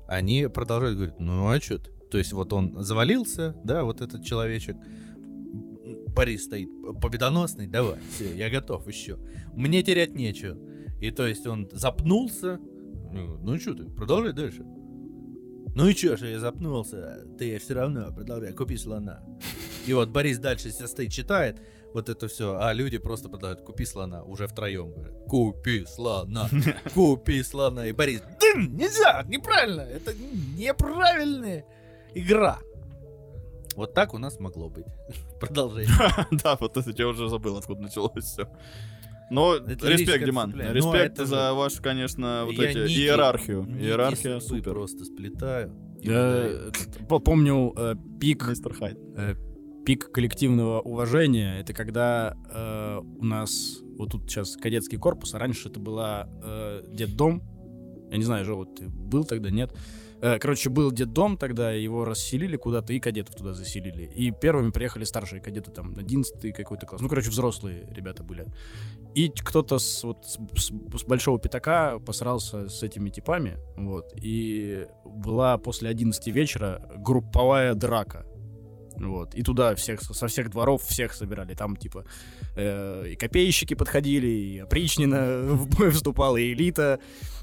они 0.06 0.46
продолжают 0.46 0.96
говорить, 0.96 1.18
ну 1.18 1.48
а 1.48 1.60
что 1.60 1.78
ты? 1.78 1.90
То 2.10 2.18
есть 2.18 2.32
вот 2.32 2.52
он 2.52 2.82
завалился, 2.82 3.56
да, 3.64 3.84
вот 3.84 4.00
этот 4.00 4.24
человечек, 4.24 4.76
Борис 6.16 6.44
стоит 6.44 6.70
победоносный, 7.00 7.66
давай, 7.66 7.98
все, 8.14 8.34
я 8.34 8.48
готов 8.48 8.86
еще. 8.88 9.18
Мне 9.52 9.82
терять 9.82 10.14
нечего. 10.14 10.56
И 11.00 11.10
то 11.10 11.26
есть 11.26 11.46
он 11.46 11.68
запнулся, 11.72 12.58
ну, 13.12 13.38
ну 13.42 13.58
что 13.58 13.74
ты, 13.74 13.84
продолжай 13.84 14.32
дальше. 14.32 14.64
Ну 15.74 15.88
и 15.88 15.94
чё 15.94 16.16
же 16.16 16.28
я 16.28 16.40
запнулся, 16.40 17.26
ты 17.38 17.58
все 17.58 17.74
равно 17.74 18.10
продолжай, 18.10 18.54
купи 18.54 18.78
слона. 18.78 19.22
И 19.86 19.92
вот 19.92 20.08
Борис 20.08 20.38
дальше 20.38 20.70
себя 20.70 20.86
стоит, 20.86 21.12
читает 21.12 21.60
вот 21.92 22.08
это 22.08 22.28
все, 22.28 22.58
а 22.58 22.72
люди 22.72 22.96
просто 22.96 23.28
продолжают, 23.28 23.60
купи 23.60 23.84
слона, 23.84 24.22
уже 24.24 24.46
втроем 24.46 24.90
говорят, 24.90 25.14
купи 25.28 25.84
слона, 25.84 26.48
купи 26.94 27.42
слона. 27.42 27.86
И 27.86 27.92
Борис, 27.92 28.22
дым, 28.40 28.74
нельзя, 28.74 29.22
неправильно, 29.28 29.82
это 29.82 30.14
неправильная 30.56 31.66
игра. 32.20 32.58
Вот 33.76 33.92
так 33.94 34.14
у 34.14 34.18
нас 34.18 34.40
могло 34.40 34.68
быть. 34.68 34.86
Продолжение. 35.40 35.92
Да, 36.42 36.56
вот 36.60 36.76
это 36.76 36.90
я 36.96 37.08
уже 37.08 37.28
забыл, 37.28 37.56
откуда 37.58 37.82
началось 37.82 38.24
все. 38.24 38.48
Но 39.30 39.54
Это 39.56 39.88
респект, 39.88 40.24
Диман. 40.24 40.54
Респект 40.54 41.18
за 41.18 41.26
же- 41.26 41.54
вашу, 41.54 41.82
конечно, 41.82 42.44
вот 42.46 42.54
Я 42.54 42.70
эти 42.70 42.78
нити- 42.78 42.98
иерархию. 43.00 43.64
нити 43.64 43.82
Иерархия 43.84 44.40
супер. 44.40 44.72
просто 44.72 45.04
сплетаю. 45.04 45.72
Я 46.00 46.48
по- 47.08 47.18
помню 47.18 47.72
э, 47.76 47.94
пик 48.20 48.46
Мистер 48.48 48.72
Хайд. 48.74 48.96
э, 49.16 49.34
пик 49.84 50.12
коллективного 50.12 50.80
уважения. 50.80 51.58
Это 51.60 51.72
когда 51.74 52.36
э, 52.50 52.98
у 53.00 53.24
нас 53.24 53.80
вот 53.98 54.12
тут 54.12 54.30
сейчас 54.30 54.56
кадетский 54.56 54.98
корпус, 54.98 55.34
а 55.34 55.38
раньше 55.40 55.68
это 55.68 55.80
была 55.80 56.28
э, 56.44 56.84
детдом. 56.88 57.42
Я 58.10 58.18
не 58.18 58.24
знаю, 58.24 58.44
же 58.44 58.54
вот 58.54 58.76
ты 58.76 58.88
был 58.88 59.24
тогда, 59.24 59.50
нет? 59.50 59.72
Э, 59.72 59.76
короче, 60.20 60.70
был 60.70 60.92
детдом 60.92 61.36
тогда, 61.36 61.72
его 61.72 62.04
расселили 62.04 62.56
куда-то, 62.56 62.92
и 62.92 63.00
кадетов 63.00 63.34
туда 63.34 63.52
заселили. 63.52 64.10
И 64.16 64.30
первыми 64.30 64.70
приехали 64.70 65.04
старшие 65.04 65.40
кадеты, 65.42 65.70
там, 65.70 65.94
11 65.96 66.52
какой-то 66.54 66.86
класс. 66.86 67.00
Ну, 67.00 67.08
короче, 67.08 67.30
взрослые 67.30 67.86
ребята 67.90 68.22
были. 68.22 68.46
И 69.14 69.28
кто-то 69.28 69.78
с, 69.78 70.04
вот, 70.04 70.24
с, 70.24 70.38
с- 70.56 71.04
большого 71.04 71.38
пятака 71.38 71.98
посрался 71.98 72.68
с 72.68 72.82
этими 72.82 73.10
типами, 73.10 73.58
вот. 73.76 74.12
И 74.22 74.86
была 75.04 75.58
после 75.58 75.90
11 75.90 76.26
вечера 76.28 76.80
групповая 76.96 77.74
драка. 77.74 78.26
Вот. 78.98 79.34
И 79.34 79.42
туда 79.42 79.74
всех, 79.74 80.00
со 80.00 80.26
всех 80.26 80.50
дворов 80.50 80.82
всех 80.82 81.12
собирали. 81.12 81.54
Там, 81.54 81.76
типа, 81.76 82.06
э, 82.56 83.08
и 83.08 83.16
копейщики 83.16 83.74
подходили, 83.74 84.26
и 84.26 84.58
опричнина 84.60 85.42
в 85.42 85.68
бой 85.76 85.90
вступала, 85.90 86.38
и 86.38 86.54
элита. 86.54 86.98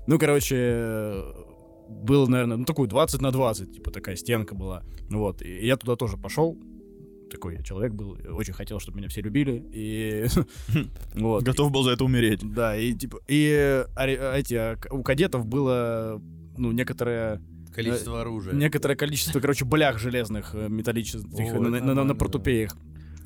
Ну, 0.08 0.18
короче, 0.18 0.56
э, 0.58 1.34
было, 1.89 2.28
наверное, 2.28 2.58
ну, 2.58 2.65
такую 2.65 2.88
20 2.88 3.22
на 3.22 3.32
20, 3.32 3.74
типа, 3.74 3.91
такая 3.91 4.15
стенка 4.15 4.56
была. 4.56 4.84
Вот. 5.10 5.41
И 5.41 5.65
я 5.65 5.78
туда 5.78 5.96
тоже 5.96 6.17
пошел. 6.17 6.58
Такой 7.30 7.56
я 7.56 7.63
человек 7.63 7.93
был. 7.93 8.17
Очень 8.32 8.54
хотел, 8.54 8.80
чтобы 8.80 8.98
меня 9.00 9.08
все 9.10 9.22
любили. 9.22 9.63
И 9.74 10.26
вот. 11.15 11.43
Готов 11.43 11.72
был 11.72 11.84
за 11.84 11.91
это 11.91 12.04
умереть. 12.06 12.41
Да, 12.43 12.76
и 12.76 12.93
типа, 12.93 13.19
и 13.28 13.50
э, 13.52 13.86
ари- 13.96 14.17
а, 14.19 14.38
эти, 14.38 14.54
а, 14.54 14.78
у 14.91 15.02
кадетов 15.04 15.46
было, 15.46 16.22
ну, 16.58 16.72
некоторое, 16.72 17.41
Количество 17.74 18.22
оружия. 18.22 18.54
некоторое 18.54 18.96
количество, 18.96 19.39
короче, 19.39 19.65
блях 19.65 19.98
железных, 19.98 20.54
э, 20.54 20.67
металлических 20.69 21.54
на, 21.54 21.69
на- 21.69 21.93
на- 21.96 22.04
на 22.04 22.15
портупеях. 22.15 22.78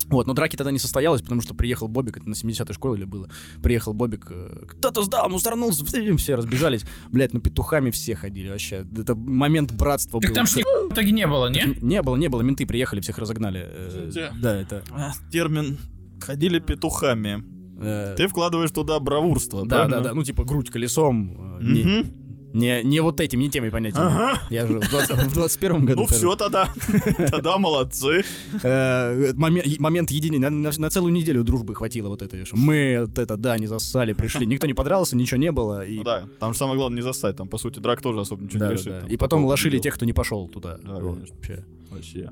Вот, 0.08 0.26
но 0.26 0.32
драки 0.34 0.56
тогда 0.56 0.70
не 0.70 0.78
состоялось, 0.78 1.20
потому 1.22 1.40
что 1.42 1.54
приехал 1.54 1.86
Бобик, 1.88 2.16
это 2.16 2.28
на 2.28 2.32
70-й 2.34 2.72
школе 2.72 3.00
или 3.00 3.04
было, 3.04 3.28
приехал 3.62 3.92
Бобик, 3.92 4.26
э, 4.30 4.64
кто-то 4.68 5.02
сдал, 5.02 5.28
ну, 5.28 5.38
сорнулся, 5.38 5.84
все 5.84 6.34
разбежались, 6.34 6.84
блядь, 7.10 7.34
ну, 7.34 7.40
петухами 7.40 7.90
все 7.90 8.14
ходили 8.16 8.48
вообще, 8.48 8.86
это 8.96 9.14
момент 9.14 9.72
братства 9.72 10.20
Так 10.20 10.30
был. 10.30 10.34
там 10.34 10.46
ж 10.46 10.56
в 10.88 10.92
итоге 10.92 11.10
не 11.12 11.26
было, 11.26 11.48
не? 11.50 11.76
Не 11.82 12.02
было, 12.02 12.16
не 12.16 12.28
было, 12.28 12.40
менты 12.40 12.66
приехали, 12.66 13.00
всех 13.00 13.18
разогнали. 13.18 13.60
э, 13.68 14.06
Где? 14.08 14.30
Да, 14.40 14.56
это... 14.60 14.82
А, 14.92 15.12
Термин 15.30 15.76
«ходили 16.20 16.58
петухами». 16.58 17.44
э, 17.80 18.14
Ты 18.16 18.28
вкладываешь 18.28 18.70
туда 18.70 18.98
бравурство, 19.00 19.66
Да, 19.66 19.76
правильно? 19.76 19.96
да, 19.98 20.02
да, 20.10 20.14
ну, 20.14 20.24
типа, 20.24 20.44
грудь 20.44 20.70
колесом, 20.70 21.58
э, 21.60 21.62
не-. 21.62 22.27
Не, 22.52 22.82
не 22.82 23.00
вот 23.00 23.20
этим, 23.20 23.40
не 23.40 23.50
теми 23.50 23.68
понятиями. 23.68 24.06
Ага. 24.08 24.40
Я 24.50 24.66
же 24.66 24.78
в 24.78 24.88
20 24.90 25.10
в 25.24 25.34
21 25.34 25.84
году. 25.84 26.00
Ну 26.00 26.06
все 26.06 26.34
тогда. 26.34 26.72
Тогда 27.30 27.58
молодцы. 27.58 28.24
Э, 28.62 29.32
е- 29.32 29.76
момент 29.78 30.10
единения. 30.10 30.50
На, 30.50 30.90
целую 30.90 31.12
неделю 31.12 31.44
дружбы 31.44 31.74
хватило 31.74 32.08
вот 32.08 32.22
этой. 32.22 32.44
что 32.44 32.56
Мы 32.56 33.06
это, 33.16 33.36
да, 33.36 33.58
не 33.58 33.66
зассали, 33.66 34.12
пришли. 34.12 34.46
Никто 34.46 34.66
не 34.66 34.74
подрался, 34.74 35.16
ничего 35.16 35.38
не 35.38 35.52
было. 35.52 35.84
Ну 35.86 36.04
Да, 36.04 36.24
там 36.40 36.52
же 36.52 36.58
самое 36.58 36.78
главное 36.78 36.96
не 36.96 37.02
застать. 37.02 37.36
Там, 37.36 37.48
по 37.48 37.58
сути, 37.58 37.80
драк 37.80 38.00
тоже 38.02 38.20
особо 38.20 38.44
ничего 38.44 38.66
не 38.66 38.72
решит. 38.72 39.04
И 39.08 39.16
по 39.16 39.28
потом 39.28 39.44
лошили 39.44 39.78
тех, 39.78 39.94
кто 39.94 40.06
не 40.06 40.12
пошел 40.12 40.48
туда. 40.48 40.78
Вообще. 40.82 41.64
Вообще. 41.90 42.30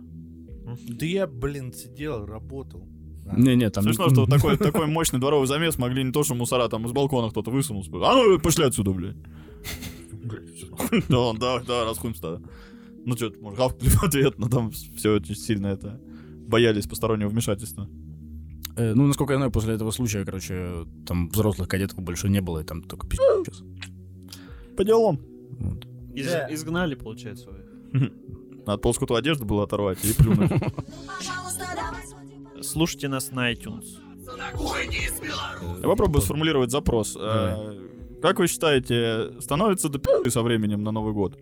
Да 0.88 1.07
я, 1.07 1.26
блин, 1.26 1.72
сидел, 1.72 2.26
работал. 2.26 2.88
А. 3.29 3.38
Не-не, 3.38 3.70
там... 3.70 3.85
Смешно, 3.85 4.09
что 4.09 4.26
такой, 4.26 4.57
такой 4.57 4.87
мощный 4.87 5.18
дворовый 5.18 5.46
замес 5.46 5.79
могли 5.79 6.05
не 6.05 6.12
то, 6.12 6.24
что 6.24 6.35
мусора 6.35 6.68
там 6.68 6.87
из 6.87 6.92
балкона 6.92 7.31
кто-то 7.31 7.50
высунулся. 7.50 7.90
А 7.94 8.14
ну, 8.14 8.38
пошли 8.38 8.64
отсюда, 8.64 8.92
блядь. 8.92 9.16
Да, 11.08 11.32
да, 11.32 11.60
да, 11.60 11.84
расхуемся. 11.84 12.40
Ну 13.04 13.16
что, 13.16 13.32
может, 13.40 13.58
гавкнули 13.58 13.90
в 13.90 14.02
ответ, 14.02 14.38
но 14.38 14.48
там 14.48 14.70
все 14.70 15.14
очень 15.14 15.36
сильно 15.36 15.68
это... 15.68 16.00
Боялись 16.48 16.86
постороннего 16.86 17.28
вмешательства. 17.28 17.88
Э, 18.76 18.94
ну, 18.94 19.06
насколько 19.06 19.32
я 19.32 19.38
знаю, 19.38 19.50
после 19.50 19.74
этого 19.74 19.90
случая, 19.90 20.24
короче, 20.24 20.86
там 21.06 21.28
взрослых 21.28 21.68
кадетов 21.68 21.98
больше 22.00 22.28
не 22.28 22.40
было, 22.40 22.60
и 22.60 22.64
там 22.64 22.82
только 22.82 23.06
пиздец. 23.08 23.62
По 24.76 24.84
делам. 24.84 25.18
Вот. 25.58 25.86
Из- 26.14 26.28
Изгнали, 26.50 26.94
получается. 26.94 27.48
Надо 28.66 28.78
полскуту 28.78 29.14
одежды 29.14 29.44
было 29.44 29.64
оторвать 29.64 30.04
и 30.04 30.12
плюнуть. 30.12 30.50
Слушайте 32.62 33.08
нас 33.08 33.30
на 33.32 33.52
iTunes. 33.52 33.86
Я 35.80 35.88
попробую 35.88 36.22
сформулировать 36.22 36.70
запрос. 36.70 37.16
Э, 37.18 37.86
Как 38.22 38.38
вы 38.38 38.46
считаете, 38.48 39.31
становится 39.40 39.88
до 39.88 39.98
пи***и 39.98 40.31
со 40.31 40.42
временем 40.42 40.83
на 40.83 40.90
Новый 40.92 41.12
год? 41.12 41.38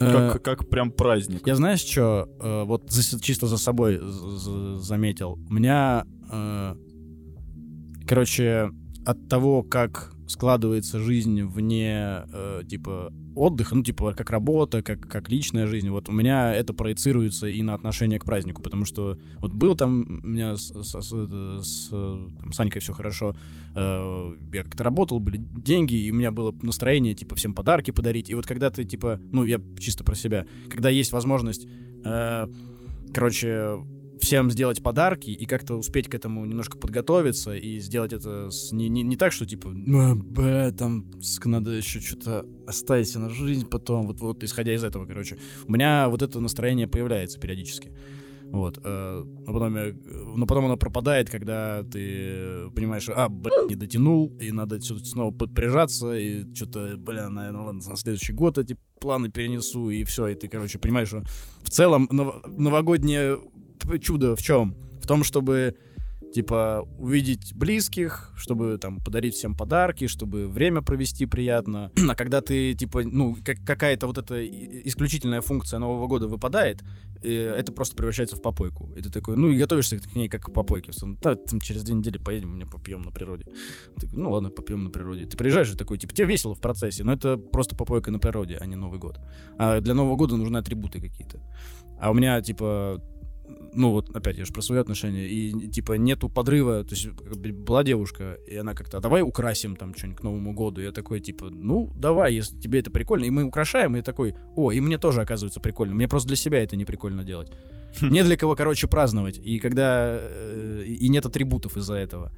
Э, 0.00 0.30
Как, 0.32 0.42
как 0.42 0.68
прям 0.68 0.90
праздник. 0.90 1.46
Я 1.46 1.54
знаешь, 1.54 1.80
что 1.80 2.28
вот 2.66 2.90
за- 2.90 3.20
чисто 3.20 3.46
за 3.46 3.56
собой 3.58 4.00
заметил. 4.80 5.38
У 5.48 5.54
меня, 5.54 6.04
э, 6.32 6.74
короче, 8.06 8.70
от 9.06 9.28
того, 9.28 9.62
как 9.62 10.13
складывается 10.26 10.98
жизнь 10.98 11.42
вне, 11.42 12.24
э, 12.32 12.62
типа, 12.68 13.12
отдыха, 13.34 13.74
ну, 13.74 13.82
типа, 13.82 14.14
как 14.14 14.30
работа, 14.30 14.82
как, 14.82 15.00
как 15.00 15.28
личная 15.28 15.66
жизнь, 15.66 15.90
вот 15.90 16.08
у 16.08 16.12
меня 16.12 16.54
это 16.54 16.72
проецируется 16.72 17.46
и 17.46 17.62
на 17.62 17.74
отношение 17.74 18.18
к 18.18 18.24
празднику, 18.24 18.62
потому 18.62 18.84
что 18.84 19.18
вот 19.38 19.52
был 19.52 19.76
там 19.76 20.20
у 20.22 20.26
меня 20.26 20.56
с, 20.56 20.68
с, 20.68 21.00
с, 21.00 21.10
с, 21.62 21.88
там, 21.88 22.52
с 22.52 22.60
Анькой 22.60 22.80
все 22.80 22.92
хорошо, 22.92 23.36
э, 23.74 24.34
я 24.52 24.62
как-то 24.64 24.84
работал, 24.84 25.20
были 25.20 25.38
деньги, 25.38 25.94
и 25.94 26.10
у 26.10 26.14
меня 26.14 26.30
было 26.30 26.54
настроение, 26.62 27.14
типа, 27.14 27.34
всем 27.34 27.54
подарки 27.54 27.90
подарить, 27.90 28.30
и 28.30 28.34
вот 28.34 28.46
когда 28.46 28.70
ты, 28.70 28.84
типа, 28.84 29.20
ну, 29.32 29.44
я 29.44 29.60
чисто 29.78 30.04
про 30.04 30.14
себя, 30.14 30.46
когда 30.70 30.88
есть 30.88 31.12
возможность, 31.12 31.66
э, 32.04 32.46
короче, 33.12 33.78
всем 34.24 34.50
сделать 34.50 34.82
подарки 34.82 35.30
и 35.30 35.44
как-то 35.44 35.74
успеть 35.74 36.08
к 36.08 36.14
этому 36.14 36.44
немножко 36.46 36.78
подготовиться 36.78 37.54
и 37.54 37.78
сделать 37.78 38.12
это 38.12 38.50
с, 38.50 38.72
не, 38.72 38.88
не, 38.88 39.02
не 39.02 39.16
так, 39.16 39.32
что 39.32 39.46
типа, 39.46 39.68
ну, 39.68 40.16
б, 40.16 40.72
там 40.72 41.10
надо 41.44 41.72
еще 41.72 42.00
что-то 42.00 42.46
оставить 42.66 43.14
на 43.14 43.28
жизнь 43.28 43.66
потом, 43.66 44.06
вот, 44.06 44.20
вот 44.20 44.42
исходя 44.42 44.74
из 44.74 44.82
этого, 44.82 45.06
короче. 45.06 45.38
У 45.66 45.72
меня 45.72 46.08
вот 46.08 46.22
это 46.22 46.40
настроение 46.40 46.88
появляется 46.88 47.38
периодически. 47.38 47.92
Вот. 48.50 48.78
э, 48.82 49.24
но, 49.24 49.52
потом, 49.52 49.76
но 50.38 50.46
потом 50.46 50.66
оно 50.66 50.76
пропадает, 50.76 51.28
когда 51.28 51.82
ты 51.82 52.70
понимаешь, 52.74 53.08
а, 53.08 53.28
блин, 53.28 53.66
не 53.68 53.74
дотянул, 53.74 54.32
и 54.40 54.52
надо 54.52 54.80
что-то 54.80 55.04
снова 55.04 55.32
подпряжаться, 55.32 56.16
и 56.16 56.54
что-то, 56.54 56.96
бля, 56.96 57.28
наверное, 57.28 57.62
ладно, 57.62 57.82
на 57.84 57.96
следующий 57.96 58.32
год 58.32 58.58
эти 58.58 58.76
планы 59.00 59.28
перенесу, 59.28 59.90
и 59.90 60.04
все, 60.04 60.28
и 60.28 60.34
ты, 60.34 60.48
короче, 60.48 60.78
понимаешь, 60.78 61.08
что 61.08 61.24
в 61.62 61.70
целом 61.70 62.08
нов- 62.12 62.46
новогоднее 62.46 63.38
чудо 64.00 64.36
в 64.36 64.42
чем? 64.42 64.76
В 65.00 65.06
том, 65.06 65.24
чтобы 65.24 65.74
типа 66.34 66.86
увидеть 66.98 67.54
близких, 67.54 68.32
чтобы 68.36 68.76
там 68.78 68.98
подарить 68.98 69.34
всем 69.34 69.54
подарки, 69.54 70.08
чтобы 70.08 70.48
время 70.48 70.82
провести 70.82 71.26
приятно. 71.26 71.90
А 72.14 72.14
когда 72.14 72.40
ты 72.40 72.74
типа, 72.74 73.02
ну, 73.04 73.36
как, 73.44 73.58
какая-то 73.64 74.06
вот 74.06 74.18
эта 74.18 74.44
исключительная 74.86 75.40
функция 75.40 75.78
Нового 75.78 76.06
года 76.06 76.26
выпадает, 76.26 76.82
э, 77.22 77.54
это 77.58 77.72
просто 77.72 77.96
превращается 77.96 78.36
в 78.36 78.42
попойку. 78.42 78.90
И 78.96 79.02
ты 79.02 79.10
такой, 79.10 79.36
ну, 79.36 79.48
и 79.48 79.58
готовишься 79.58 79.98
к 79.98 80.14
ней 80.16 80.28
как 80.28 80.42
к 80.42 80.52
попойке. 80.52 80.92
Что, 80.92 81.06
Да, 81.22 81.36
там 81.36 81.60
через 81.60 81.82
две 81.84 81.94
недели 81.94 82.18
поедем, 82.18 82.50
мне 82.50 82.66
попьем 82.66 83.02
на 83.02 83.10
природе. 83.10 83.46
Ты 84.00 84.08
ну 84.12 84.30
ладно, 84.30 84.50
попьем 84.50 84.84
на 84.84 84.90
природе. 84.90 85.26
Ты 85.26 85.36
приезжаешь 85.36 85.72
и 85.72 85.76
такой, 85.76 85.98
типа, 85.98 86.14
тебе 86.14 86.26
весело 86.26 86.54
в 86.54 86.60
процессе, 86.60 87.04
но 87.04 87.12
это 87.12 87.36
просто 87.36 87.76
попойка 87.76 88.10
на 88.10 88.18
природе, 88.18 88.58
а 88.60 88.66
не 88.66 88.76
Новый 88.76 88.98
год. 88.98 89.20
А 89.58 89.80
для 89.80 89.94
Нового 89.94 90.16
года 90.16 90.36
нужны 90.36 90.58
атрибуты 90.58 91.00
какие-то. 91.00 91.40
А 92.00 92.10
у 92.10 92.14
меня, 92.14 92.40
типа, 92.42 93.00
ну 93.72 93.90
вот, 93.90 94.14
опять, 94.14 94.38
я 94.38 94.44
же 94.44 94.52
про 94.52 94.62
свои 94.62 94.78
отношения, 94.78 95.26
и, 95.26 95.68
типа, 95.68 95.94
нету 95.94 96.28
подрыва, 96.28 96.84
то 96.84 96.94
есть, 96.94 97.08
была 97.10 97.84
девушка, 97.84 98.38
и 98.46 98.56
она 98.56 98.74
как-то, 98.74 98.98
«А 98.98 99.00
давай 99.00 99.22
украсим 99.22 99.76
там 99.76 99.94
что-нибудь 99.94 100.20
к 100.20 100.22
Новому 100.22 100.52
году, 100.54 100.80
я 100.80 100.92
такой, 100.92 101.20
типа, 101.20 101.50
ну, 101.50 101.90
давай, 101.96 102.34
если 102.34 102.58
тебе 102.58 102.80
это 102.80 102.90
прикольно, 102.90 103.24
и 103.24 103.30
мы 103.30 103.44
украшаем, 103.44 103.96
и 103.96 104.02
такой, 104.02 104.34
о, 104.56 104.72
и 104.72 104.80
мне 104.80 104.98
тоже, 104.98 105.20
оказывается, 105.20 105.60
прикольно, 105.60 105.94
мне 105.94 106.08
просто 106.08 106.28
для 106.28 106.36
себя 106.36 106.62
это 106.62 106.76
не 106.76 106.84
прикольно 106.84 107.24
делать. 107.24 107.50
Не 108.02 108.22
для 108.22 108.36
кого, 108.36 108.56
короче, 108.56 108.88
праздновать, 108.88 109.38
и 109.38 109.58
когда, 109.58 110.18
э, 110.20 110.84
и 110.86 111.08
нет 111.08 111.26
атрибутов 111.26 111.76
из-за 111.76 111.94
этого. 111.94 112.32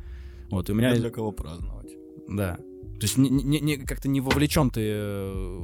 Вот, 0.50 0.68
и 0.68 0.72
у 0.72 0.74
меня... 0.74 0.94
Для 0.94 1.10
кого 1.10 1.32
праздновать? 1.32 1.92
Да. 2.28 2.56
То 2.56 3.02
есть 3.02 3.18
не, 3.18 3.28
не- 3.30 3.60
не- 3.60 3.76
как-то 3.76 4.08
не 4.08 4.20
вовлечен 4.20 4.70
ты 4.70 4.80
э, 4.84 5.62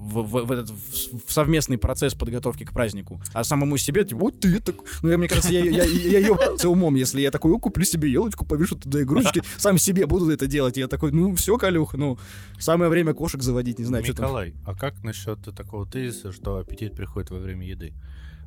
в, 0.00 0.22
в- 0.22 0.44
в 0.46 0.52
этот 0.52 0.70
в, 0.70 1.26
в 1.26 1.32
совместный 1.32 1.76
процесс 1.78 2.14
подготовки 2.14 2.64
к 2.64 2.72
празднику. 2.72 3.20
А 3.34 3.44
самому 3.44 3.76
себе, 3.76 4.04
типа, 4.04 4.20
вот 4.20 4.40
ты 4.40 4.58
так. 4.60 4.76
Ну, 5.02 5.10
я, 5.10 5.18
мне 5.18 5.28
кажется, 5.28 5.52
я, 5.52 5.62
я, 5.64 5.84
я, 5.84 6.18
ёбался 6.20 6.68
умом, 6.68 6.94
если 6.94 7.20
я 7.20 7.30
такой, 7.30 7.52
«О, 7.52 7.58
куплю 7.58 7.84
себе 7.84 8.10
елочку, 8.10 8.44
повешу 8.46 8.76
туда 8.76 9.02
игрушки, 9.02 9.42
сам 9.58 9.78
себе 9.78 10.06
буду 10.06 10.30
это 10.30 10.46
делать. 10.46 10.76
Я 10.76 10.88
такой, 10.88 11.12
ну, 11.12 11.34
все, 11.34 11.56
Калюх, 11.58 11.94
ну, 11.94 12.18
самое 12.58 12.90
время 12.90 13.12
кошек 13.14 13.42
заводить, 13.42 13.78
не 13.78 13.84
знаю, 13.84 14.04
что 14.04 14.14
там. 14.14 14.24
Николай, 14.26 14.54
а 14.64 14.74
как 14.74 15.02
насчет 15.04 15.38
такого 15.54 15.86
тезиса, 15.86 16.32
что 16.32 16.56
аппетит 16.56 16.94
приходит 16.94 17.30
во 17.30 17.38
время 17.38 17.66
еды? 17.66 17.92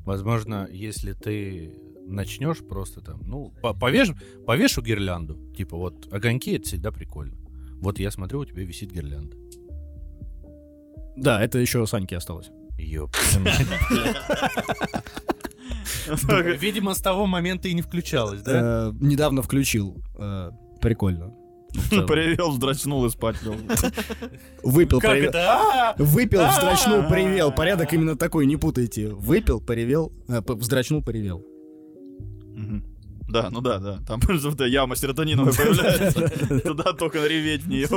Возможно, 0.05 0.67
если 0.71 1.13
ты 1.13 1.73
начнешь 2.05 2.57
просто 2.59 2.99
там, 3.01 3.21
ну, 3.25 3.53
по- 3.61 3.73
повеш, 3.73 4.09
повешу 4.45 4.81
гирлянду, 4.81 5.37
типа 5.55 5.77
вот 5.77 6.11
огоньки 6.11 6.51
это 6.51 6.65
всегда 6.67 6.91
прикольно. 6.91 7.37
Вот 7.79 7.99
я 7.99 8.11
смотрю, 8.11 8.39
у 8.39 8.45
тебя 8.45 8.63
висит 8.63 8.91
гирлянда. 8.91 9.37
Да, 11.15 11.41
это 11.43 11.57
еще 11.59 11.85
Саньке 11.87 12.17
осталось. 12.17 12.49
Ёп. 12.77 13.15
Видимо, 16.59 16.93
с 16.93 17.01
того 17.01 17.25
момента 17.27 17.67
и 17.67 17.73
не 17.73 17.81
включалось, 17.81 18.41
да? 18.41 18.89
Э, 18.89 18.91
недавно 18.99 19.41
включил. 19.41 20.01
э, 20.17 20.51
Прикольно. 20.81 21.33
Привел, 21.89 22.51
вздрачнул 22.51 23.05
и 23.05 23.09
спать. 23.09 23.37
Выпил, 24.63 24.99
привел-? 24.99 25.31
А! 25.35 25.95
Выпил, 25.97 26.45
вздрачнул, 26.47 27.03
поревел. 27.09 27.51
Порядок 27.51 27.91
именно 27.93 28.15
такой, 28.15 28.45
не 28.45 28.57
путайте. 28.57 29.07
Выпил, 29.09 29.59
поревел, 29.59 30.11
э, 30.27 30.41
п- 30.41 30.53
вздрачнул, 30.53 31.01
поревел. 31.03 31.43
Мгм. 32.55 32.83
Да, 33.29 33.49
ну 33.49 33.61
да, 33.61 33.79
да. 33.79 33.99
Там 34.07 34.19
просто 34.47 34.65
яма 34.65 34.95
серотониновая 34.95 35.53
появляется. 35.57 36.59
Туда 36.59 36.93
только 36.93 37.25
реветь 37.25 37.63
в 37.63 37.69
нее. 37.69 37.87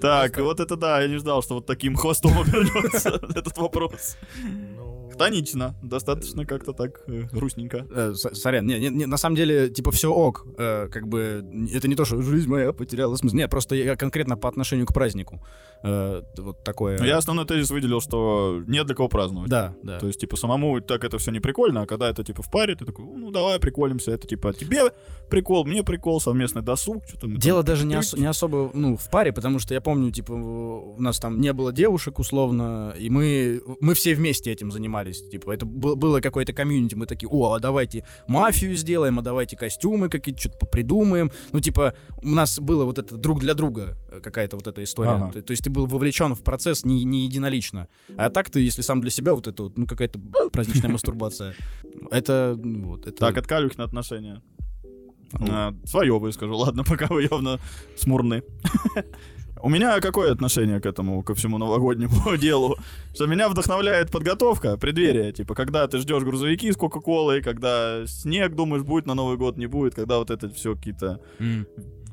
Так, 0.00 0.38
вот 0.38 0.60
это 0.60 0.76
да, 0.76 1.00
я 1.00 1.08
не 1.08 1.16
ждал, 1.16 1.42
что 1.42 1.54
вот 1.54 1.66
таким 1.66 1.96
хвостом 1.96 2.38
обернется 2.38 3.08
этот 3.34 3.56
вопрос. 3.56 4.16
Хтонично, 5.16 5.74
достаточно 5.82 6.44
как-то 6.46 6.72
так 6.72 7.00
э, 7.08 7.22
грустненько. 7.32 7.86
Э, 7.90 8.14
Сорян, 8.14 8.66
не, 8.66 8.78
не, 8.78 8.88
не, 8.90 9.06
на 9.06 9.16
самом 9.16 9.36
деле, 9.36 9.68
типа, 9.70 9.90
все 9.90 10.12
ок. 10.12 10.46
Э, 10.58 10.88
как 10.88 11.08
бы, 11.08 11.44
это 11.72 11.88
не 11.88 11.94
то, 11.94 12.04
что 12.04 12.20
жизнь 12.22 12.48
моя 12.48 12.72
потеряла 12.72 13.16
смысл. 13.16 13.36
Нет, 13.36 13.50
просто 13.50 13.74
я 13.74 13.96
конкретно 13.96 14.36
по 14.36 14.48
отношению 14.48 14.86
к 14.86 14.92
празднику. 14.92 15.40
Э, 15.82 16.22
вот 16.38 16.62
такое. 16.64 17.02
Я 17.02 17.16
основной 17.16 17.46
тезис 17.46 17.70
выделил, 17.70 18.00
что 18.00 18.62
нет 18.66 18.86
для 18.86 18.94
кого 18.94 19.08
праздновать. 19.08 19.48
Да, 19.48 19.74
да. 19.82 19.98
То 19.98 20.06
есть, 20.06 20.20
типа, 20.20 20.36
самому 20.36 20.80
так 20.80 21.04
это 21.04 21.18
все 21.18 21.30
не 21.30 21.40
прикольно, 21.40 21.82
а 21.82 21.86
когда 21.86 22.10
это, 22.10 22.22
типа, 22.22 22.42
в 22.42 22.50
паре, 22.50 22.74
ты 22.74 22.84
такой, 22.84 23.04
ну, 23.04 23.30
давай 23.30 23.58
приколимся, 23.58 24.12
это, 24.12 24.26
типа, 24.26 24.52
тебе 24.52 24.92
прикол, 25.30 25.64
мне 25.64 25.82
прикол, 25.82 26.20
совместный 26.20 26.62
досуг, 26.62 27.04
что-то 27.06 27.22
там 27.22 27.36
Дело 27.38 27.62
даже 27.62 27.86
не, 27.86 27.96
ос- 27.96 28.14
не 28.14 28.26
особо, 28.26 28.70
ну, 28.74 28.96
в 28.96 29.10
паре, 29.10 29.32
потому 29.32 29.58
что 29.58 29.74
я 29.74 29.80
помню, 29.80 30.10
типа, 30.10 30.32
у 30.32 31.00
нас 31.00 31.18
там 31.18 31.40
не 31.40 31.52
было 31.52 31.72
девушек, 31.72 32.18
условно, 32.18 32.94
и 32.98 33.08
мы, 33.10 33.62
мы 33.80 33.94
все 33.94 34.14
вместе 34.14 34.52
этим 34.52 34.70
занимались. 34.70 35.05
Типа, 35.12 35.52
это 35.52 35.66
был- 35.66 35.96
было 35.96 36.20
какое-то 36.20 36.52
комьюнити, 36.52 36.94
мы 36.94 37.06
такие, 37.06 37.28
о, 37.28 37.52
а 37.52 37.58
давайте 37.60 38.04
мафию 38.28 38.76
сделаем, 38.76 39.18
а 39.18 39.22
давайте 39.22 39.56
костюмы 39.56 40.08
какие-то, 40.08 40.40
что-то 40.40 40.66
придумаем. 40.66 41.30
Ну, 41.52 41.60
типа, 41.60 41.94
у 42.22 42.28
нас 42.28 42.58
было 42.58 42.84
вот 42.84 42.98
это 42.98 43.16
друг 43.16 43.40
для 43.40 43.54
друга 43.54 43.96
э, 44.10 44.20
какая-то 44.20 44.56
вот 44.56 44.66
эта 44.66 44.82
история. 44.82 45.10
Ага. 45.10 45.32
То, 45.32 45.42
то 45.42 45.50
есть 45.52 45.64
ты 45.64 45.70
был 45.70 45.86
вовлечен 45.86 46.34
в 46.34 46.42
процесс 46.42 46.84
не, 46.84 47.04
не 47.04 47.24
единолично. 47.24 47.88
А 48.16 48.30
так 48.30 48.50
ты, 48.50 48.60
если 48.60 48.82
сам 48.82 49.00
для 49.00 49.10
себя, 49.10 49.34
вот 49.34 49.46
это 49.46 49.64
вот, 49.64 49.78
ну, 49.78 49.86
какая-то 49.86 50.18
праздничная 50.52 50.90
мастурбация. 50.90 51.54
Это, 52.10 52.56
ну, 52.58 52.88
вот, 52.90 53.06
это... 53.06 53.16
Так, 53.16 53.36
от 53.36 53.46
Калюхина 53.46 53.84
отношения. 53.84 54.42
свое 55.84 56.18
выскажу, 56.18 56.56
ладно, 56.56 56.84
пока 56.88 57.06
вы 57.06 57.22
явно 57.22 57.58
смурны. 57.96 58.42
У 59.66 59.68
меня 59.68 59.98
какое 59.98 60.30
отношение 60.30 60.80
к 60.80 60.86
этому, 60.86 61.24
ко 61.24 61.34
всему 61.34 61.58
новогоднему 61.58 62.36
делу? 62.40 62.76
Что 63.12 63.26
меня 63.26 63.48
вдохновляет 63.48 64.12
подготовка, 64.12 64.76
преддверие. 64.76 65.32
Типа, 65.32 65.56
когда 65.56 65.88
ты 65.88 65.98
ждешь 65.98 66.22
грузовики 66.22 66.70
с 66.70 66.76
Кока-Колой, 66.76 67.42
когда 67.42 68.06
снег, 68.06 68.54
думаешь, 68.54 68.84
будет 68.84 69.06
на 69.06 69.14
Новый 69.14 69.36
год, 69.36 69.56
не 69.56 69.66
будет, 69.66 69.96
когда 69.96 70.18
вот 70.18 70.30
это 70.30 70.48
все 70.50 70.76
какие-то... 70.76 71.20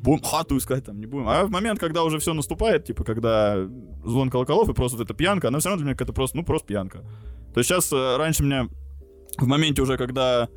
Будем 0.02 0.24
хату 0.24 0.58
искать, 0.58 0.86
там, 0.86 1.00
не 1.00 1.06
будем. 1.06 1.30
А 1.30 1.46
в 1.46 1.52
момент, 1.52 1.80
когда 1.80 2.04
уже 2.04 2.18
все 2.18 2.34
наступает, 2.34 2.86
типа, 2.86 3.04
когда 3.04 3.58
звон 4.04 4.32
колоколов 4.32 4.68
и 4.70 4.74
просто 4.74 4.98
вот 4.98 5.06
эта 5.06 5.14
пьянка, 5.14 5.50
она 5.50 5.60
все 5.60 5.70
равно 5.70 5.84
для 5.84 5.86
меня 5.86 5.94
какая-то 5.94 6.14
просто, 6.14 6.38
ну, 6.38 6.44
просто 6.44 6.68
пьянка. 6.70 7.02
То 7.54 7.60
есть 7.60 7.70
сейчас, 7.70 7.94
э, 7.94 8.18
раньше 8.18 8.44
меня 8.44 8.68
в 9.38 9.46
моменте 9.46 9.84
уже, 9.84 9.98
когда 9.98 10.50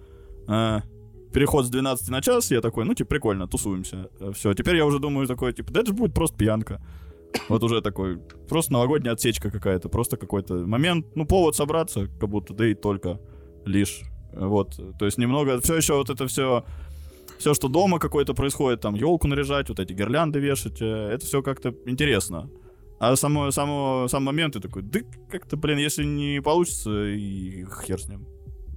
э, 0.48 0.80
переход 1.36 1.66
с 1.66 1.68
12 1.68 2.08
на 2.08 2.22
час, 2.22 2.50
я 2.50 2.62
такой, 2.62 2.86
ну, 2.86 2.94
типа, 2.94 3.10
прикольно, 3.10 3.46
тусуемся. 3.46 4.08
Все, 4.32 4.54
теперь 4.54 4.76
я 4.76 4.86
уже 4.86 4.98
думаю 4.98 5.26
такой, 5.26 5.52
типа, 5.52 5.70
да 5.70 5.80
это 5.80 5.88
же 5.88 5.92
будет 5.92 6.14
просто 6.14 6.34
пьянка. 6.38 6.80
Вот 7.50 7.62
уже 7.62 7.82
такой, 7.82 8.16
просто 8.48 8.72
новогодняя 8.72 9.12
отсечка 9.12 9.50
какая-то, 9.50 9.90
просто 9.90 10.16
какой-то 10.16 10.54
момент, 10.66 11.04
ну, 11.14 11.26
повод 11.26 11.54
собраться, 11.54 12.06
как 12.18 12.30
будто, 12.30 12.54
да 12.54 12.66
и 12.66 12.72
только 12.74 13.20
лишь. 13.66 14.00
Вот, 14.32 14.80
то 14.98 15.04
есть 15.04 15.18
немного, 15.18 15.60
все 15.60 15.76
еще 15.76 15.96
вот 15.96 16.08
это 16.08 16.26
все, 16.26 16.64
все, 17.38 17.52
что 17.52 17.68
дома 17.68 17.98
какое-то 17.98 18.32
происходит, 18.32 18.80
там, 18.80 18.94
елку 18.94 19.28
наряжать, 19.28 19.68
вот 19.68 19.78
эти 19.78 19.92
гирлянды 19.92 20.38
вешать, 20.38 20.80
э, 20.80 21.10
это 21.12 21.26
все 21.26 21.42
как-то 21.42 21.74
интересно. 21.84 22.48
А 22.98 23.14
само, 23.14 23.50
само, 23.50 24.06
сам 24.08 24.24
момент 24.24 24.54
ты 24.54 24.60
такой, 24.60 24.80
да 24.80 25.00
как-то, 25.30 25.58
блин, 25.58 25.76
если 25.76 26.04
не 26.04 26.40
получится, 26.40 27.08
и 27.08 27.66
хер 27.86 28.00
с 28.00 28.08
ним. 28.08 28.26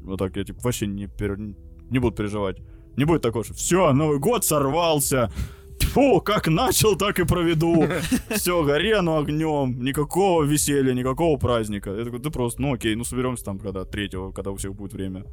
Вот 0.04 0.20
так 0.20 0.36
я, 0.36 0.44
типа, 0.44 0.60
вообще 0.62 0.88
не, 0.88 1.06
пер- 1.06 1.56
не 1.90 2.00
буду 2.00 2.16
переживать. 2.16 2.58
Не 2.98 3.06
будет 3.06 3.22
такого, 3.22 3.44
что 3.46 3.54
все, 3.54 3.92
Новый 3.94 4.20
год 4.20 4.44
сорвался. 4.46 5.32
Фу, 5.80 6.22
как 6.22 6.48
начал, 6.48 6.96
так 6.96 7.20
и 7.20 7.26
проведу. 7.26 7.88
Все, 8.30 8.64
горену 8.64 9.18
огнем. 9.18 9.82
Никакого 9.82 10.44
веселья, 10.44 10.94
никакого 10.94 11.38
праздника. 11.38 11.92
Я 11.92 12.04
такой, 12.04 12.20
да 12.20 12.30
просто, 12.30 12.62
ну 12.62 12.74
окей, 12.74 12.96
ну 12.96 13.04
соберемся 13.04 13.46
там, 13.46 13.58
когда 13.60 13.86
третьего, 13.86 14.32
когда 14.32 14.52
у 14.52 14.56
всех 14.56 14.76
будет 14.76 14.94
время. 14.94 15.24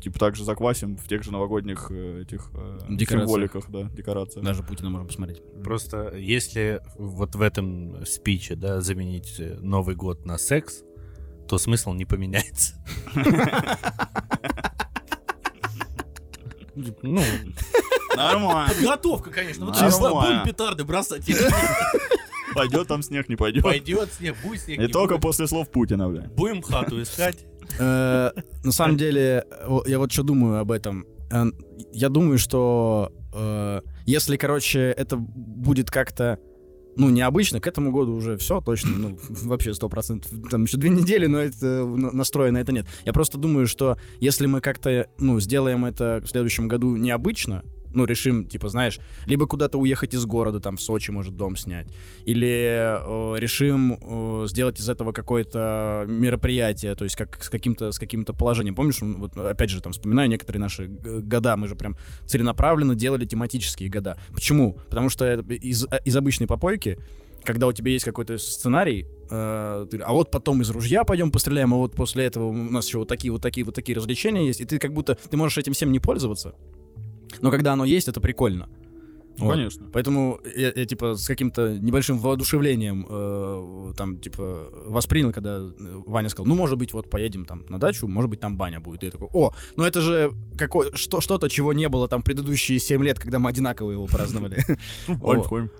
типа 0.00 0.18
так 0.18 0.36
же 0.36 0.44
заквасим 0.44 0.96
в 0.96 1.06
тех 1.08 1.22
же 1.22 1.32
новогодних 1.32 1.88
э, 1.90 2.22
этих 2.22 2.50
э, 2.54 2.78
Декорациях. 2.88 3.08
символиках, 3.28 3.70
да, 3.70 3.82
декорациях. 3.94 4.44
Даже 4.44 4.62
Путина 4.62 4.90
можем 4.90 5.08
посмотреть. 5.08 5.42
Просто 5.62 6.14
если 6.16 6.80
вот 6.96 7.34
в 7.34 7.42
этом 7.42 8.06
спиче, 8.06 8.54
да, 8.54 8.80
заменить 8.80 9.34
э, 9.38 9.58
Новый 9.60 9.96
год 9.96 10.24
на 10.24 10.38
секс, 10.38 10.82
то 11.48 11.58
смысл 11.58 11.92
не 11.92 12.04
поменяется. 12.06 12.74
Ну, 16.76 17.22
Нормально. 18.16 18.72
подготовка, 18.74 19.30
конечно. 19.30 19.66
Вот 19.66 19.76
числа 19.76 20.10
будем 20.10 20.44
петарды 20.44 20.84
бросать. 20.84 21.24
Пойдет 22.54 22.86
там 22.88 23.02
снег, 23.02 23.28
не 23.28 23.36
пойдет. 23.36 23.64
Пойдет 23.64 24.12
снег, 24.12 24.36
будет 24.44 24.60
снег. 24.60 24.78
И 24.78 24.82
не 24.82 24.88
только 24.88 25.18
после 25.18 25.46
слов 25.48 25.70
Путина, 25.70 26.08
бля. 26.08 26.22
Будем 26.36 26.62
хату 26.62 27.02
искать. 27.02 27.44
Э, 27.80 28.30
На 28.62 28.72
самом 28.72 28.96
деле, 28.96 29.44
я 29.86 29.98
вот 29.98 30.12
что 30.12 30.22
думаю 30.22 30.60
об 30.60 30.70
этом. 30.70 31.04
Э, 31.32 31.46
Я 31.92 32.08
думаю, 32.10 32.38
что 32.38 33.10
э, 33.34 33.80
если, 34.06 34.36
короче, 34.36 34.80
это 34.96 35.16
будет 35.16 35.90
как-то 35.90 36.38
ну, 36.96 37.10
необычно, 37.10 37.60
к 37.60 37.66
этому 37.66 37.92
году 37.92 38.14
уже 38.14 38.36
все 38.36 38.60
точно, 38.60 38.90
ну, 38.96 39.18
вообще 39.28 39.74
сто 39.74 39.88
процентов. 39.88 40.30
Там 40.50 40.64
еще 40.64 40.76
две 40.76 40.90
недели, 40.90 41.26
но 41.26 41.38
это 41.38 41.84
на- 41.84 42.12
настроя 42.12 42.50
на 42.52 42.58
это 42.58 42.72
нет. 42.72 42.86
Я 43.04 43.12
просто 43.12 43.38
думаю, 43.38 43.66
что 43.66 43.98
если 44.20 44.46
мы 44.46 44.60
как-то, 44.60 45.08
ну, 45.18 45.40
сделаем 45.40 45.84
это 45.84 46.20
в 46.24 46.28
следующем 46.28 46.68
году 46.68 46.96
необычно, 46.96 47.64
ну, 47.94 48.04
решим, 48.04 48.46
типа, 48.46 48.68
знаешь, 48.68 48.98
либо 49.26 49.46
куда-то 49.46 49.78
уехать 49.78 50.14
из 50.14 50.24
города, 50.26 50.60
там, 50.60 50.76
в 50.76 50.82
Сочи, 50.82 51.10
может, 51.10 51.36
дом 51.36 51.56
снять, 51.56 51.86
или 52.24 52.46
э, 52.46 53.38
решим 53.38 53.98
э, 54.00 54.46
сделать 54.48 54.80
из 54.80 54.88
этого 54.88 55.12
какое-то 55.12 56.04
мероприятие, 56.08 56.94
то 56.94 57.04
есть 57.04 57.16
как 57.16 57.42
с 57.42 57.48
каким-то 57.48 57.92
с 57.92 57.98
каким-то 57.98 58.32
положением. 58.32 58.74
Помнишь, 58.74 59.00
вот 59.00 59.36
опять 59.36 59.70
же, 59.70 59.80
там, 59.80 59.92
вспоминаю 59.92 60.28
некоторые 60.28 60.60
наши 60.60 60.86
года, 60.86 61.56
мы 61.56 61.68
же 61.68 61.76
прям 61.76 61.96
целенаправленно 62.26 62.94
делали 62.94 63.24
тематические 63.24 63.88
года. 63.88 64.18
Почему? 64.32 64.78
Потому 64.88 65.08
что 65.08 65.34
из, 65.34 65.84
э, 65.84 66.00
из 66.04 66.16
обычной 66.16 66.46
попойки 66.46 66.98
когда 67.44 67.66
у 67.66 67.72
тебя 67.72 67.92
есть 67.92 68.04
какой-то 68.04 68.38
сценарий, 68.38 69.06
э, 69.30 69.86
а 70.02 70.12
вот 70.12 70.30
потом 70.30 70.62
из 70.62 70.70
ружья 70.70 71.04
пойдем 71.04 71.30
постреляем, 71.30 71.74
а 71.74 71.76
вот 71.76 71.94
после 71.94 72.24
этого 72.24 72.46
у 72.46 72.52
нас 72.52 72.86
еще 72.86 72.98
вот 72.98 73.08
такие 73.08 73.30
вот 73.32 73.42
такие 73.42 73.64
вот 73.64 73.74
такие 73.74 73.96
развлечения 73.96 74.46
есть, 74.46 74.60
и 74.60 74.64
ты 74.64 74.78
как 74.78 74.92
будто 74.92 75.16
ты 75.30 75.36
можешь 75.36 75.58
этим 75.58 75.74
всем 75.74 75.92
не 75.92 76.00
пользоваться, 76.00 76.54
но 77.40 77.50
когда 77.50 77.72
оно 77.72 77.84
есть, 77.84 78.08
это 78.08 78.20
прикольно. 78.20 78.68
Вот. 79.38 79.54
конечно. 79.54 79.86
Поэтому 79.92 80.40
я, 80.56 80.72
я, 80.74 80.86
типа 80.86 81.16
с 81.16 81.26
каким-то 81.26 81.78
небольшим 81.78 82.18
воодушевлением 82.18 83.06
э, 83.08 83.92
там 83.96 84.18
типа 84.18 84.68
воспринял, 84.86 85.32
когда 85.32 85.58
э, 85.58 86.02
Ваня 86.06 86.28
сказал, 86.28 86.46
ну 86.46 86.54
может 86.54 86.78
быть 86.78 86.92
вот 86.92 87.10
поедем 87.10 87.44
там 87.44 87.64
на 87.68 87.78
дачу, 87.78 88.06
может 88.06 88.30
быть 88.30 88.40
там 88.40 88.56
баня 88.56 88.80
будет. 88.80 89.02
И 89.02 89.06
я 89.06 89.12
такой, 89.12 89.28
о, 89.32 89.52
ну 89.76 89.84
это 89.84 90.00
же 90.00 90.32
какое 90.56 90.94
что 90.94 91.20
что-то 91.20 91.48
чего 91.48 91.72
не 91.72 91.88
было 91.88 92.08
там 92.08 92.22
предыдущие 92.22 92.78
7 92.78 93.02
лет, 93.02 93.18
когда 93.18 93.38
мы 93.38 93.50
одинаково 93.50 93.92
его 93.92 94.06
праздновали. 94.06 94.64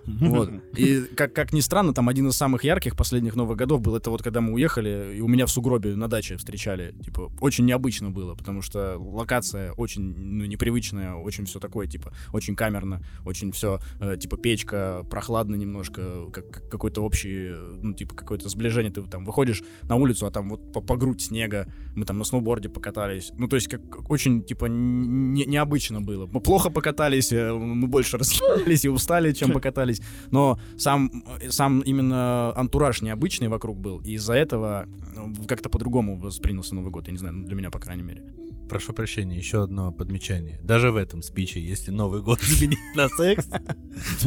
Вот. 0.07 0.51
И 0.77 1.03
как, 1.17 1.33
как 1.33 1.53
ни 1.53 1.61
странно, 1.61 1.93
там 1.93 2.09
один 2.09 2.29
из 2.29 2.37
самых 2.37 2.65
ярких 2.65 2.97
последних 2.97 3.37
Новых 3.37 3.57
годов 3.57 3.81
был 3.81 3.97
это 3.97 4.11
вот 4.11 4.23
когда 4.23 4.41
мы 4.41 4.53
уехали, 4.53 5.15
и 5.17 5.21
у 5.21 5.29
меня 5.29 5.47
в 5.47 5.51
сугробе 5.51 5.95
на 5.97 6.09
даче 6.09 6.37
встречали. 6.37 6.95
Типа, 7.05 7.31
очень 7.41 7.65
необычно 7.65 8.11
было, 8.11 8.35
потому 8.35 8.63
что 8.63 8.97
локация 8.99 9.73
очень 9.73 10.15
ну, 10.17 10.45
непривычная, 10.45 11.15
очень 11.15 11.45
все 11.45 11.61
такое, 11.61 11.87
типа, 11.87 12.13
очень 12.33 12.57
камерно, 12.57 13.03
очень 13.25 13.44
все, 13.53 13.81
типа, 14.19 14.37
печка, 14.37 15.05
прохладно 15.11 15.57
немножко, 15.57 16.31
как, 16.33 16.51
как 16.51 16.69
какой-то 16.71 17.03
общий, 17.03 17.53
э, 17.53 17.79
ну, 17.83 17.95
типа, 17.95 18.15
какое-то 18.15 18.49
сближение. 18.49 18.93
Ты 18.93 19.03
там 19.03 19.25
выходишь 19.25 19.63
на 19.83 19.97
улицу, 19.97 20.27
а 20.27 20.31
там 20.31 20.51
вот 20.51 20.73
по, 20.73 20.81
по 20.81 20.97
грудь 20.97 21.23
снега, 21.23 21.67
мы 21.95 22.05
там 22.05 22.19
на 22.19 22.25
сноуборде 22.25 22.69
покатались. 22.69 23.33
Ну, 23.39 23.49
то 23.49 23.57
есть, 23.57 23.69
как 23.69 24.11
очень, 24.11 24.43
типа, 24.43 24.67
не- 24.67 25.47
необычно 25.47 26.01
было. 26.01 26.27
Мы 26.27 26.41
плохо 26.41 26.71
покатались, 26.71 27.33
э, 27.33 27.53
мы 27.53 27.87
больше 27.87 28.19
расхились 28.19 28.85
и 28.85 28.89
устали, 28.89 29.33
чем 29.33 29.53
покатались. 29.53 30.01
Но 30.31 30.59
сам, 30.77 31.11
э, 31.41 31.51
сам 31.51 31.81
именно 31.81 32.53
антураж 32.57 33.03
необычный 33.03 33.49
вокруг 33.49 33.79
был, 33.79 34.01
и 34.01 34.13
из-за 34.13 34.35
этого 34.35 34.87
э, 35.17 35.47
как-то 35.47 35.69
по-другому 35.69 36.17
воспринялся 36.19 36.75
Новый 36.75 36.91
год, 36.91 37.07
я 37.07 37.13
не 37.13 37.19
знаю, 37.19 37.45
для 37.45 37.55
меня, 37.55 37.71
по 37.71 37.79
крайней 37.79 38.03
мере. 38.03 38.23
Прошу 38.69 38.93
прощения, 38.93 39.37
еще 39.37 39.63
одно 39.63 39.93
подмечание. 39.93 40.59
Даже 40.63 40.91
в 40.91 40.97
этом 40.97 41.23
спиче, 41.23 41.61
если 41.61 41.91
Новый 41.91 42.23
год 42.23 42.41
заменить 42.43 42.79
на 42.95 43.09
секс, 43.09 43.47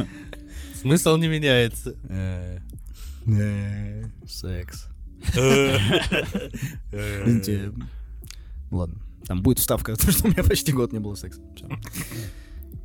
смысл 0.82 1.18
не 1.18 1.28
меняется. 1.28 1.96
Секс. 4.26 4.88
Э, 5.36 5.78
Извините. 6.92 7.74
Ладно. 8.72 9.02
Там 9.26 9.42
будет 9.42 9.60
вставка, 9.60 9.92
потому 9.98 10.12
что 10.14 10.28
у 10.28 10.32
меня 10.32 10.44
почти 10.44 10.72
год 10.72 10.94
не 10.94 11.00
было 11.00 11.16
секса. 11.16 11.42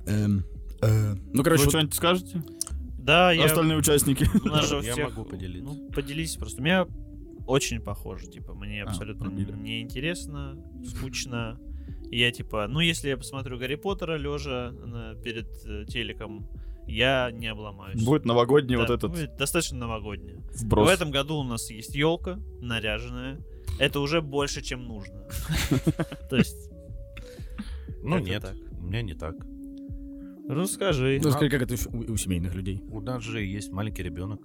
Эм, 0.07 0.45
э, 0.81 1.15
Ну, 1.33 1.43
короче, 1.45 1.65
Вы 1.65 1.71
что-нибудь 1.71 1.95
скажете? 1.95 2.43
Да, 2.99 3.33
я... 3.33 3.45
Остальные 3.47 3.79
участники. 3.79 4.29
Я 4.85 5.05
могу 5.09 5.25
поделиться. 5.25 5.73
Ну, 5.73 5.91
поделись 5.91 6.37
просто. 6.37 6.61
У 6.61 6.65
меня 6.65 6.87
очень 7.47 7.81
похоже, 7.81 8.27
типа, 8.29 8.55
мне 8.55 8.83
А, 8.83 8.89
абсолютно 8.89 9.27
пробили. 9.27 9.53
неинтересно, 9.53 10.57
скучно. 10.87 11.59
И 12.11 12.19
я, 12.19 12.31
типа, 12.31 12.67
ну, 12.69 12.81
если 12.81 13.09
я 13.09 13.17
посмотрю 13.17 13.59
Гарри 13.59 13.77
Поттера 13.77 14.17
лежа 14.19 14.73
перед 15.25 15.49
э, 15.67 15.85
телеком, 15.87 16.47
я 16.87 17.31
не 17.33 17.47
обломаюсь. 17.47 18.03
Будет 18.05 18.25
новогодний 18.25 18.77
Да, 18.77 18.83
вот 18.83 18.91
этот 18.91 19.11
будет 19.11 19.37
достаточно 19.37 19.79
новогоднее. 19.79 20.43
вброс. 20.55 20.89
В 20.89 20.93
этом 20.93 21.11
году 21.11 21.37
у 21.37 21.45
нас 21.45 21.71
есть 21.71 21.95
елка 21.95 22.39
наряженная. 22.61 23.39
Это 23.79 24.01
уже 24.01 24.21
больше, 24.21 24.63
чем 24.63 24.85
нужно. 24.87 25.27
То 26.29 26.37
есть, 26.37 26.71
Ну 28.03 28.19
нет, 28.19 28.45
у 28.79 28.83
меня 28.85 29.03
не 29.03 29.15
так. 29.15 29.35
ну 30.49 30.67
скажи. 30.67 31.21
ну, 31.23 31.31
скажи, 31.31 31.49
как 31.49 31.63
это 31.63 31.75
у 31.89 32.17
семейных 32.17 32.55
людей. 32.55 32.83
У 32.91 33.01
нас 33.01 33.23
же 33.23 33.43
есть 33.43 33.71
маленький 33.73 34.03
ребенок, 34.03 34.41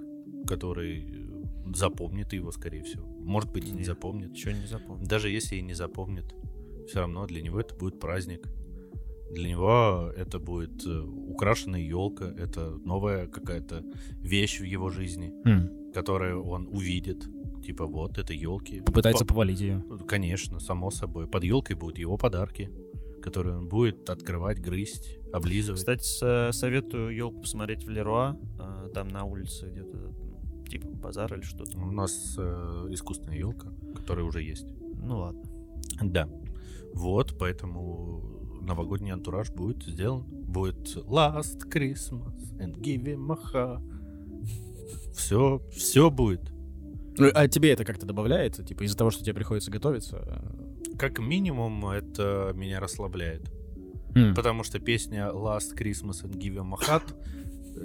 который 0.48 1.27
запомнит 1.76 2.34
его, 2.34 2.52
скорее 2.52 2.84
всего. 2.84 3.06
Может 3.20 3.52
быть, 3.52 3.66
и 3.68 3.72
не 3.72 3.78
Нет. 3.80 3.88
запомнит. 3.88 4.30
Ничего 4.32 4.54
не 4.54 4.68
запомнил. 4.68 5.06
Даже 5.08 5.30
если 5.30 5.56
и 5.58 5.62
не 5.62 5.74
запомнит, 5.74 6.26
все 6.88 7.00
равно 7.00 7.26
для 7.26 7.42
него 7.42 7.60
это 7.60 7.76
будет 7.76 8.00
праздник. 8.00 8.48
Для 9.32 9.50
него 9.50 10.12
это 10.16 10.40
будет 10.40 10.86
э, 10.86 11.02
украшенная 11.02 11.82
елка, 11.82 12.26
это 12.38 12.78
новая 12.86 13.28
какая-то 13.28 13.84
вещь 14.22 14.62
в 14.62 14.64
его 14.64 14.90
жизни, 14.90 15.34
которую 15.94 16.44
он 16.46 16.68
увидит. 16.72 17.28
Типа 17.66 17.86
вот, 17.86 18.18
это 18.18 18.34
елки. 18.34 18.80
Попытается 18.82 19.26
повалить 19.26 19.60
ее. 19.60 19.84
Конечно, 20.08 20.60
само 20.62 20.92
собой. 20.92 21.28
Под 21.28 21.44
елкой 21.44 21.76
будут 21.76 21.98
его 21.98 22.16
подарки, 22.18 22.70
которые 23.22 23.58
он 23.58 23.68
будет 23.68 24.10
открывать, 24.10 24.60
грызть, 24.60 25.20
облизывать. 25.34 25.80
Кстати, 25.82 26.04
со- 26.04 26.52
советую 26.54 27.14
елку 27.14 27.42
посмотреть 27.42 27.84
в 27.84 27.90
Леруа. 27.90 28.38
а, 28.60 28.88
Там 28.94 29.10
на 29.10 29.26
улице 29.26 29.68
где-то 29.70 30.14
типа 30.70 30.88
базар 30.90 31.34
или 31.34 31.42
что-то. 31.42 31.78
У 31.78 31.92
нас 31.92 32.36
э, 32.38 32.88
искусственная 32.92 33.38
елка, 33.38 33.70
которая 33.96 34.26
уже 34.26 34.42
есть. 34.42 34.68
Ну 35.02 35.20
ладно. 35.20 35.44
Да. 36.02 36.28
Вот, 36.94 37.38
поэтому 37.38 38.60
новогодний 38.62 39.12
антураж 39.12 39.50
будет 39.52 39.84
сделан. 39.84 40.24
Будет 40.24 40.96
Last 40.96 41.70
Christmas 41.70 42.36
and 42.60 42.76
give 42.80 43.04
him 43.04 43.32
a 43.32 43.36
hug. 43.54 45.14
Все, 45.16 45.62
все 45.72 46.10
будет. 46.10 46.52
Ну, 47.18 47.30
а 47.34 47.48
тебе 47.48 47.72
это 47.72 47.84
как-то 47.84 48.06
добавляет? 48.06 48.64
Типа 48.66 48.84
из-за 48.84 48.98
того, 48.98 49.10
что 49.10 49.24
тебе 49.24 49.34
приходится 49.34 49.72
готовиться? 49.72 50.44
Как 51.00 51.20
минимум, 51.20 51.88
это 51.88 52.52
меня 52.56 52.80
расслабляет. 52.80 53.52
м. 54.16 54.34
Потому 54.36 54.64
что 54.64 54.80
песня 54.80 55.28
Last 55.34 55.76
Christmas 55.76 56.24
and 56.24 56.36
give 56.38 56.56
him 56.56 56.74
a 56.74 56.78
hug, 56.78 57.04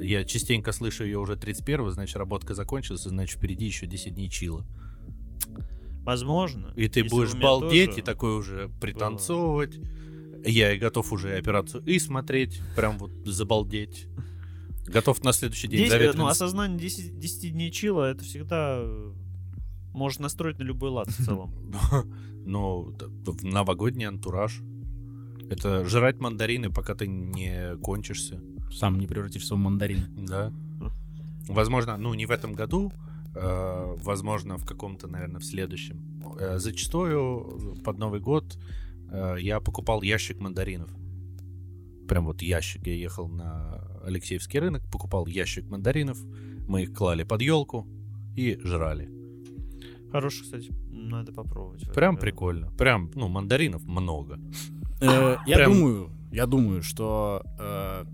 я 0.00 0.24
частенько 0.24 0.72
слышу 0.72 1.04
ее 1.04 1.18
уже 1.18 1.36
31 1.36 1.90
значит, 1.90 2.16
работка 2.16 2.54
закончилась, 2.54 3.02
значит, 3.02 3.38
впереди 3.38 3.66
еще 3.66 3.86
10 3.86 4.14
дней 4.14 4.28
чила. 4.28 4.64
Возможно. 6.04 6.72
И 6.76 6.88
ты 6.88 7.04
будешь 7.04 7.34
балдеть 7.34 7.98
и 7.98 8.02
такой 8.02 8.36
уже 8.36 8.70
пританцовывать. 8.80 9.78
Я 10.44 10.72
и 10.72 10.78
готов 10.78 11.12
уже 11.12 11.36
операцию 11.36 11.84
и 11.84 11.98
смотреть, 12.00 12.60
прям 12.74 12.98
вот 12.98 13.12
забалдеть. 13.24 14.08
Готов 14.86 15.22
на 15.22 15.32
следующий 15.32 15.68
день 15.68 15.78
Десять- 15.80 15.92
заветриться. 15.92 16.18
ну, 16.18 16.26
осознание 16.26 16.78
10, 16.78 17.18
10 17.18 17.52
дней 17.52 17.70
чила, 17.70 18.10
это 18.10 18.24
всегда 18.24 18.78
э, 18.80 19.12
может 19.94 20.18
настроить 20.18 20.58
на 20.58 20.64
любой 20.64 20.90
лад 20.90 21.08
в 21.08 21.24
целом. 21.24 21.54
Ну, 22.44 22.92
новогодний 23.42 24.04
антураж. 24.04 24.60
Это 25.48 25.84
жрать 25.84 26.18
мандарины, 26.18 26.70
пока 26.70 26.96
ты 26.96 27.06
не 27.06 27.76
кончишься. 27.76 28.42
Сам 28.72 28.98
не 28.98 29.06
превратишься 29.06 29.54
в 29.54 29.58
мандарин. 29.58 30.06
Да. 30.26 30.52
Возможно, 31.48 31.96
ну, 31.96 32.14
не 32.14 32.26
в 32.26 32.30
этом 32.30 32.54
году, 32.54 32.92
э, 33.34 33.96
возможно, 34.02 34.56
в 34.56 34.64
каком-то, 34.64 35.08
наверное, 35.08 35.40
в 35.40 35.44
следующем. 35.44 36.00
Э, 36.38 36.58
зачастую 36.58 37.76
под 37.84 37.98
Новый 37.98 38.20
год 38.20 38.58
э, 39.10 39.36
я 39.40 39.60
покупал 39.60 40.02
ящик 40.02 40.40
мандаринов. 40.40 40.90
Прям 42.08 42.26
вот 42.26 42.42
ящик. 42.42 42.86
Я 42.86 42.94
ехал 42.94 43.28
на 43.28 43.80
Алексеевский 44.04 44.60
рынок, 44.60 44.82
покупал 44.90 45.26
ящик 45.26 45.68
мандаринов. 45.68 46.18
Мы 46.68 46.82
их 46.82 46.94
клали 46.94 47.24
под 47.24 47.42
елку 47.42 47.86
и 48.36 48.58
жрали. 48.62 49.08
Хороший, 50.10 50.42
кстати, 50.42 50.70
надо 50.90 51.32
попробовать. 51.32 51.90
Прям 51.92 52.16
прикольно. 52.16 52.70
Прям, 52.72 53.10
ну, 53.14 53.28
мандаринов 53.28 53.84
много. 53.84 54.38
Э, 55.00 55.36
Я 55.46 55.64
думаю, 55.64 56.10
я 56.30 56.46
думаю, 56.46 56.82
что 56.82 57.42
э, 57.58 58.04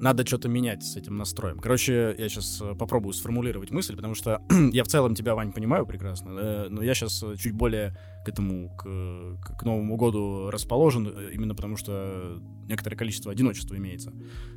надо 0.00 0.24
что-то 0.26 0.48
менять 0.48 0.82
с 0.84 0.96
этим 0.96 1.16
настроем. 1.16 1.58
Короче, 1.58 2.14
я 2.18 2.28
сейчас 2.28 2.62
попробую 2.78 3.12
сформулировать 3.12 3.70
мысль, 3.70 3.96
потому 3.96 4.14
что 4.14 4.42
я 4.72 4.84
в 4.84 4.88
целом 4.88 5.14
тебя, 5.14 5.34
Вань, 5.34 5.52
понимаю 5.52 5.86
прекрасно, 5.86 6.30
э, 6.38 6.68
но 6.70 6.82
я 6.82 6.94
сейчас 6.94 7.24
чуть 7.38 7.52
более 7.52 7.96
к 8.24 8.28
этому, 8.28 8.70
к, 8.76 9.56
к- 9.56 9.62
Новому 9.64 9.96
году 9.96 10.50
расположен, 10.50 11.06
э, 11.08 11.30
именно 11.32 11.54
потому 11.54 11.76
что 11.76 12.40
некоторое 12.68 12.96
количество 12.96 13.32
одиночества 13.32 13.76
имеется. 13.76 14.12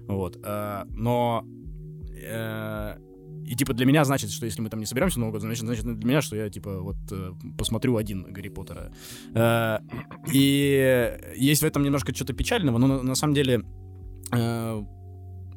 Вот. 0.07 0.37
э, 0.43 0.83
Но 0.89 1.43
э, 2.23 2.97
и 3.45 3.55
типа 3.55 3.73
для 3.73 3.85
меня 3.85 4.03
значит, 4.05 4.29
что 4.31 4.45
если 4.45 4.61
мы 4.61 4.69
там 4.69 4.79
не 4.79 4.85
соберемся 4.85 5.19
на 5.19 5.25
Новый 5.25 5.33
год, 5.33 5.41
значит, 5.41 5.65
значит 5.65 5.83
для 5.85 6.07
меня, 6.07 6.21
что 6.21 6.35
я 6.35 6.49
типа 6.49 6.79
вот 6.81 6.97
э, 7.11 7.31
посмотрю 7.57 7.97
один 7.97 8.31
Гарри 8.31 8.49
Поттера. 8.49 8.91
Э, 9.33 9.79
И 10.31 11.17
есть 11.37 11.61
в 11.63 11.65
этом 11.65 11.83
немножко 11.83 12.13
что-то 12.13 12.33
печального, 12.33 12.77
но 12.77 13.01
на, 13.01 13.15
самом 13.15 13.33
деле, 13.33 13.63
э, 14.33 14.81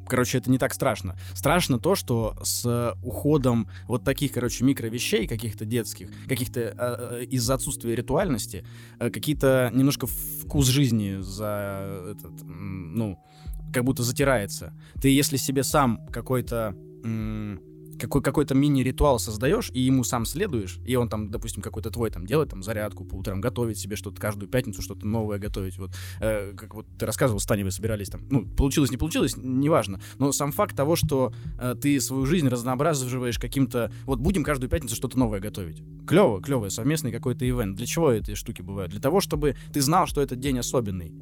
короче, 0.07 0.37
это 0.37 0.49
не 0.51 0.57
так 0.57 0.73
страшно. 0.73 1.15
Страшно 1.33 1.79
то, 1.79 1.95
что 1.95 2.35
с 2.43 2.95
уходом 3.03 3.69
вот 3.87 4.03
таких, 4.03 4.33
короче, 4.33 4.63
микровещей 4.63 5.27
каких-то 5.27 5.65
детских, 5.65 6.09
каких-то 6.27 6.59
э, 6.59 6.73
э, 6.77 7.23
из-за 7.25 7.55
отсутствия 7.55 7.95
ритуальности, 7.95 8.65
э, 8.99 9.09
какие-то 9.09 9.71
немножко 9.73 10.07
вкус 10.07 10.67
жизни 10.67 11.17
за 11.21 12.11
этот, 12.11 12.43
ну, 12.43 13.19
как 13.73 13.83
будто 13.83 14.03
затирается. 14.03 14.73
Ты 15.01 15.09
если 15.09 15.37
себе 15.37 15.63
сам 15.63 16.05
какой-то 16.11 16.75
м, 17.03 17.59
какой, 17.99 18.21
какой-то 18.21 18.55
мини-ритуал 18.55 19.19
создаешь, 19.19 19.69
и 19.73 19.79
ему 19.79 20.03
сам 20.03 20.25
следуешь, 20.25 20.79
и 20.85 20.95
он 20.95 21.09
там, 21.09 21.29
допустим, 21.31 21.61
какой-то 21.61 21.89
твой 21.89 22.09
там 22.09 22.25
делает 22.25 22.49
там 22.49 22.63
зарядку 22.63 23.05
по 23.05 23.15
утрам, 23.15 23.41
готовить 23.41 23.77
себе 23.77 23.95
что-то 23.95 24.19
каждую 24.19 24.49
пятницу, 24.49 24.81
что-то 24.81 25.07
новое 25.07 25.39
готовить. 25.39 25.77
Вот, 25.77 25.91
э, 26.19 26.53
как 26.53 26.75
вот 26.75 26.85
ты 26.97 27.05
рассказывал, 27.05 27.39
с 27.39 27.45
Таней 27.45 27.63
вы 27.63 27.71
собирались 27.71 28.09
там, 28.09 28.21
ну, 28.29 28.45
получилось, 28.45 28.91
не 28.91 28.97
получилось, 28.97 29.35
неважно, 29.37 29.99
но 30.17 30.31
сам 30.31 30.51
факт 30.51 30.75
того, 30.75 30.95
что 30.95 31.33
э, 31.59 31.75
ты 31.79 31.99
свою 31.99 32.25
жизнь 32.25 32.47
разнообразиваешь 32.47 33.39
каким-то, 33.39 33.91
вот 34.05 34.19
будем 34.19 34.43
каждую 34.43 34.69
пятницу 34.69 34.95
что-то 34.95 35.17
новое 35.17 35.39
готовить. 35.39 35.83
Клево, 36.07 36.41
клево, 36.41 36.69
совместный 36.69 37.11
какой-то 37.11 37.47
ивент. 37.47 37.75
Для 37.75 37.85
чего 37.85 38.11
эти 38.11 38.35
штуки 38.35 38.61
бывают? 38.61 38.91
Для 38.91 39.01
того, 39.01 39.21
чтобы 39.21 39.55
ты 39.73 39.81
знал, 39.81 40.07
что 40.07 40.21
этот 40.21 40.39
день 40.39 40.59
особенный. 40.59 41.13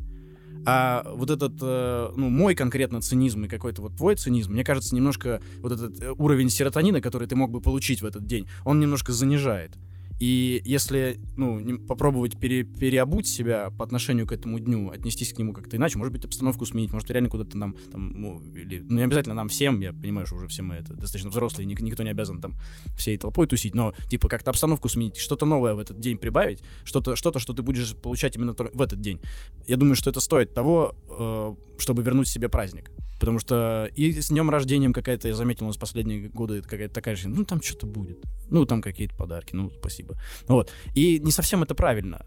А 0.66 1.04
вот 1.14 1.30
этот, 1.30 1.54
э, 1.62 2.12
ну, 2.16 2.30
мой 2.30 2.56
конкретно 2.56 3.02
цинизм 3.02 3.46
и 3.46 3.48
какой-то 3.48 3.82
вот 3.82 3.96
твой 3.96 4.16
цинизм, 4.16 4.54
мне 4.54 4.64
кажется, 4.64 4.96
немножко 4.96 5.42
вот 5.60 5.72
этот 5.72 6.02
э, 6.02 6.12
уровень 6.12 6.50
серотонина, 6.50 7.02
который 7.02 7.28
ты 7.28 7.36
мог 7.36 7.52
бы 7.52 7.62
получить 7.62 8.02
в 8.02 8.06
этот 8.06 8.26
день, 8.26 8.48
он 8.64 8.80
немножко 8.80 9.12
занижает. 9.12 9.78
И 10.20 10.62
если, 10.66 11.20
ну, 11.36 11.80
попробовать 11.80 12.38
пере- 12.40 12.64
переобуть 12.64 13.28
себя 13.28 13.72
по 13.78 13.84
отношению 13.84 14.28
к 14.28 14.32
этому 14.32 14.60
дню, 14.60 14.90
отнестись 14.92 15.34
к 15.34 15.38
нему 15.40 15.54
как-то 15.54 15.78
иначе, 15.78 15.98
может 15.98 16.14
быть, 16.14 16.24
обстановку 16.26 16.66
сменить, 16.66 16.94
может, 16.94 17.10
реально 17.12 17.30
куда-то 17.30 17.58
нам, 17.58 17.76
там, 17.92 18.10
ну, 18.22 18.42
или, 18.56 18.80
ну, 18.80 18.98
не 18.98 19.04
обязательно 19.04 19.36
нам 19.36 19.50
всем, 19.50 19.82
я 19.82 19.92
понимаю, 19.92 20.26
что 20.28 20.36
уже 20.36 20.48
все 20.48 20.62
мы 20.62 20.76
это 20.76 20.94
достаточно 20.94 21.30
взрослые, 21.30 21.66
ник- 21.66 21.82
никто 21.82 22.04
не 22.04 22.10
обязан 22.10 22.42
там 22.42 22.56
всей 22.98 23.18
толпой 23.18 23.48
тусить, 23.48 23.76
но, 23.76 23.94
типа, 24.10 24.30
как-то 24.30 24.52
обстановку 24.52 24.88
сменить, 24.88 25.18
что-то 25.18 25.46
новое 25.46 25.74
в 25.74 25.80
этот 25.80 26.00
день 26.00 26.18
прибавить, 26.18 26.60
что-то, 26.84 27.16
что-то, 27.16 27.40
что 27.40 27.54
ты 27.54 27.62
будешь 27.64 27.96
получать 27.96 28.36
именно 28.36 28.54
в 28.54 28.82
этот 28.82 29.02
день. 29.02 29.20
Я 29.68 29.78
думаю, 29.78 29.96
что 29.96 30.10
это 30.10 30.20
стоит 30.20 30.54
того, 30.54 30.96
э, 31.10 31.56
чтобы 31.78 32.04
вернуть 32.04 32.28
себе 32.28 32.50
праздник. 32.50 32.92
Потому 33.20 33.40
что 33.40 33.90
и 33.96 34.20
с 34.20 34.30
днем 34.30 34.50
рождением 34.50 34.92
какая-то, 34.92 35.30
я 35.30 35.36
заметил, 35.36 35.66
у 35.66 35.68
нас 35.68 35.78
последние 35.78 36.28
годы 36.28 36.62
какая-то 36.62 36.94
такая 36.94 37.16
же, 37.16 37.30
ну 37.30 37.46
там 37.46 37.62
что-то 37.62 37.88
будет. 37.88 38.22
Ну 38.50 38.66
там 38.66 38.82
какие-то 38.82 39.16
подарки, 39.16 39.56
ну 39.56 39.70
спасибо. 39.70 40.16
Вот. 40.48 40.72
И 40.94 41.20
не 41.20 41.32
совсем 41.32 41.64
это 41.64 41.74
правильно. 41.74 42.26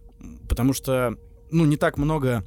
Потому 0.48 0.72
что, 0.72 1.16
ну, 1.50 1.66
не 1.66 1.76
так 1.76 1.98
много 1.98 2.44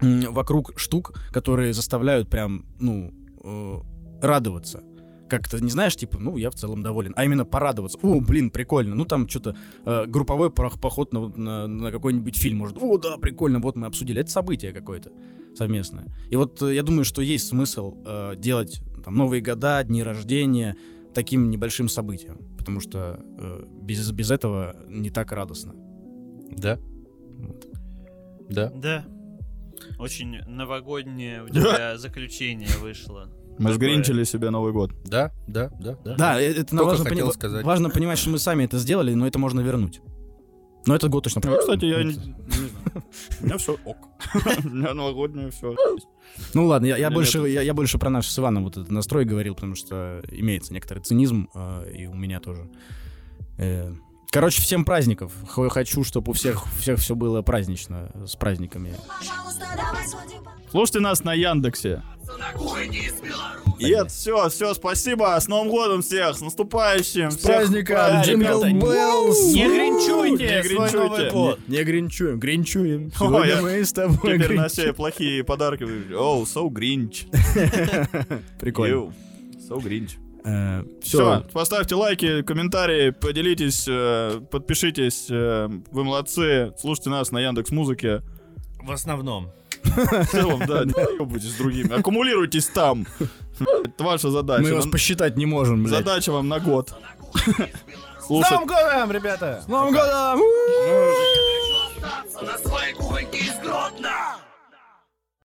вокруг 0.00 0.78
штук, 0.78 1.14
которые 1.32 1.72
заставляют 1.72 2.30
прям, 2.30 2.64
ну, 2.78 3.12
э, 3.42 3.80
радоваться. 4.22 4.82
Как-то, 5.28 5.62
не 5.62 5.70
знаешь, 5.70 5.96
типа, 5.96 6.18
ну, 6.18 6.36
я 6.36 6.50
в 6.50 6.54
целом 6.54 6.82
доволен. 6.82 7.12
А 7.16 7.24
именно 7.24 7.44
порадоваться. 7.44 7.98
О, 8.02 8.20
блин, 8.20 8.50
прикольно. 8.50 8.94
Ну, 8.94 9.04
там 9.04 9.28
что-то 9.28 9.56
э, 9.84 10.06
групповой 10.06 10.50
поход 10.50 11.12
на, 11.12 11.28
на, 11.28 11.66
на 11.66 11.90
какой-нибудь 11.92 12.36
фильм, 12.36 12.58
может. 12.58 12.78
О, 12.80 12.98
да, 12.98 13.16
прикольно, 13.16 13.60
вот 13.60 13.76
мы 13.76 13.86
обсудили. 13.86 14.20
Это 14.20 14.30
событие 14.30 14.72
какое-то 14.72 15.12
совместное. 15.54 16.06
И 16.30 16.36
вот 16.36 16.60
э, 16.62 16.74
я 16.74 16.82
думаю, 16.82 17.04
что 17.04 17.22
есть 17.22 17.48
смысл 17.48 17.96
э, 18.04 18.34
делать 18.36 18.80
там, 19.04 19.14
Новые 19.16 19.42
года, 19.42 19.82
дни 19.84 20.02
рождения 20.02 20.76
таким 21.14 21.50
небольшим 21.50 21.88
событием. 21.88 22.38
Потому 22.56 22.80
что 22.80 23.20
э, 23.38 23.64
без, 23.82 24.10
без 24.12 24.30
этого 24.30 24.76
не 24.88 25.10
так 25.10 25.32
радостно. 25.32 25.74
Да. 26.56 26.78
Да. 28.48 28.70
Да. 28.74 29.04
Очень 29.98 30.40
новогоднее 30.46 31.44
у 31.44 31.48
тебя 31.50 31.96
заключение 31.98 32.68
вышло. 32.80 33.28
Мы 33.58 33.72
Такое. 33.72 33.74
сгринчили 33.74 34.24
себе 34.24 34.50
Новый 34.50 34.72
год. 34.72 34.92
Да, 35.04 35.32
да, 35.46 35.68
да, 35.80 35.96
да. 36.04 36.14
Да, 36.16 36.40
это 36.40 36.64
Только 36.64 36.84
важно, 36.84 37.04
хотел 37.04 37.26
пони- 37.26 37.34
сказать. 37.34 37.64
важно 37.64 37.90
понимать, 37.90 38.18
что 38.18 38.30
мы 38.30 38.38
сами 38.38 38.64
это 38.64 38.78
сделали, 38.78 39.12
но 39.12 39.26
это 39.26 39.38
можно 39.38 39.60
вернуть. 39.60 40.00
Но 40.86 40.94
этот 40.94 41.10
год 41.10 41.24
точно... 41.24 41.42
Ну, 41.44 41.58
кстати, 41.58 41.84
я 41.84 41.98
не, 42.02 42.04
не 42.06 42.12
знаю. 42.12 42.36
У 43.42 43.44
меня 43.44 43.58
все 43.58 43.76
ок. 43.84 43.98
У 44.64 44.68
меня 44.68 44.94
новогоднее 44.94 45.50
все. 45.50 45.74
Ну 46.54 46.66
ладно, 46.66 46.86
я, 46.86 46.96
я 46.96 47.10
больше, 47.10 47.38
я, 47.48 47.62
я 47.62 47.74
больше 47.74 47.98
про 47.98 48.10
наш 48.10 48.26
с 48.28 48.38
Иваном 48.38 48.64
вот 48.64 48.76
этот 48.76 48.90
настрой 48.90 49.24
говорил, 49.24 49.54
потому 49.54 49.74
что 49.74 50.22
имеется 50.30 50.72
некоторый 50.72 51.00
цинизм, 51.00 51.48
э, 51.54 51.92
и 51.96 52.06
у 52.06 52.14
меня 52.14 52.40
тоже. 52.40 52.68
Э, 53.58 53.92
короче, 54.30 54.62
всем 54.62 54.84
праздников. 54.84 55.32
Х- 55.48 55.68
Хочу, 55.68 56.04
чтобы 56.04 56.30
у 56.30 56.34
всех, 56.34 56.64
всех 56.78 56.98
все 56.98 57.14
было 57.14 57.42
празднично, 57.42 58.10
с 58.26 58.36
праздниками. 58.36 58.94
Слушайте 60.70 61.00
нас 61.00 61.24
на 61.24 61.34
Яндексе. 61.34 62.02
На 62.38 62.52
кухне 62.58 62.98
из 62.98 63.14
Беларуси. 63.20 63.59
Это 63.80 64.06
все, 64.08 64.48
все, 64.48 64.74
спасибо. 64.74 65.36
С 65.40 65.48
Новым 65.48 65.68
годом 65.70 66.02
всех, 66.02 66.36
с 66.36 66.40
наступающим. 66.40 67.30
С 67.30 67.38
праздником! 67.38 68.22
Jingle 68.22 68.62
Bells! 68.64 69.52
Не 69.52 69.64
гринчуйте 69.66 70.44
Не 70.44 70.62
свой 70.62 70.88
гринчуйте. 70.88 70.96
Новый 70.98 71.30
год. 71.30 71.58
Не, 71.68 71.78
не 71.78 71.84
гринчуем, 71.84 72.38
гринчуем. 72.38 73.12
Сегодня 73.12 73.48
я 73.48 73.62
мы 73.62 73.84
с 73.84 73.92
тобой 73.92 74.38
Теперь 74.38 74.56
на 74.56 74.68
все 74.68 74.92
плохие 74.92 75.44
подарки. 75.44 75.84
Оу, 76.14 76.42
so 76.44 76.68
grinch. 76.68 77.26
Прикольно. 78.60 79.12
So 79.68 79.78
grinch. 79.82 80.10
Все. 81.02 81.42
Все, 81.42 81.44
поставьте 81.52 81.94
лайки, 81.94 82.42
комментарии, 82.42 83.10
поделитесь, 83.10 83.84
э, 83.86 84.40
подпишитесь. 84.50 85.26
э, 85.28 85.68
Вы 85.90 86.04
молодцы. 86.04 86.72
Слушайте 86.78 87.10
нас 87.10 87.30
на 87.30 87.40
Яндекс 87.40 87.70
Музыке. 87.70 88.22
В 88.82 88.90
основном. 88.90 89.50
В 89.84 90.26
целом, 90.26 90.60
да, 90.66 90.84
не 90.84 90.92
ебайтесь 90.92 91.50
с 91.50 91.56
другими. 91.56 91.98
Аккумулируйтесь 91.98 92.66
там. 92.66 93.06
Это 93.58 94.04
ваша 94.04 94.30
задача. 94.30 94.62
Мы 94.62 94.74
вас 94.74 94.86
посчитать 94.86 95.36
не 95.36 95.46
можем, 95.46 95.84
блядь. 95.84 95.98
Задача 95.98 96.32
вам 96.32 96.48
на 96.48 96.60
год. 96.60 96.94
Слушать. 98.26 98.60
годом, 98.60 99.10
ребята! 99.10 99.62
С 99.64 99.68
Новым 99.68 99.92
годом! 99.92 100.40
Остаться 101.96 102.42
на 102.42 102.58
своей 102.58 102.94
кухоньке 102.94 103.38
из 103.38 103.54
Гродно. 103.62 104.36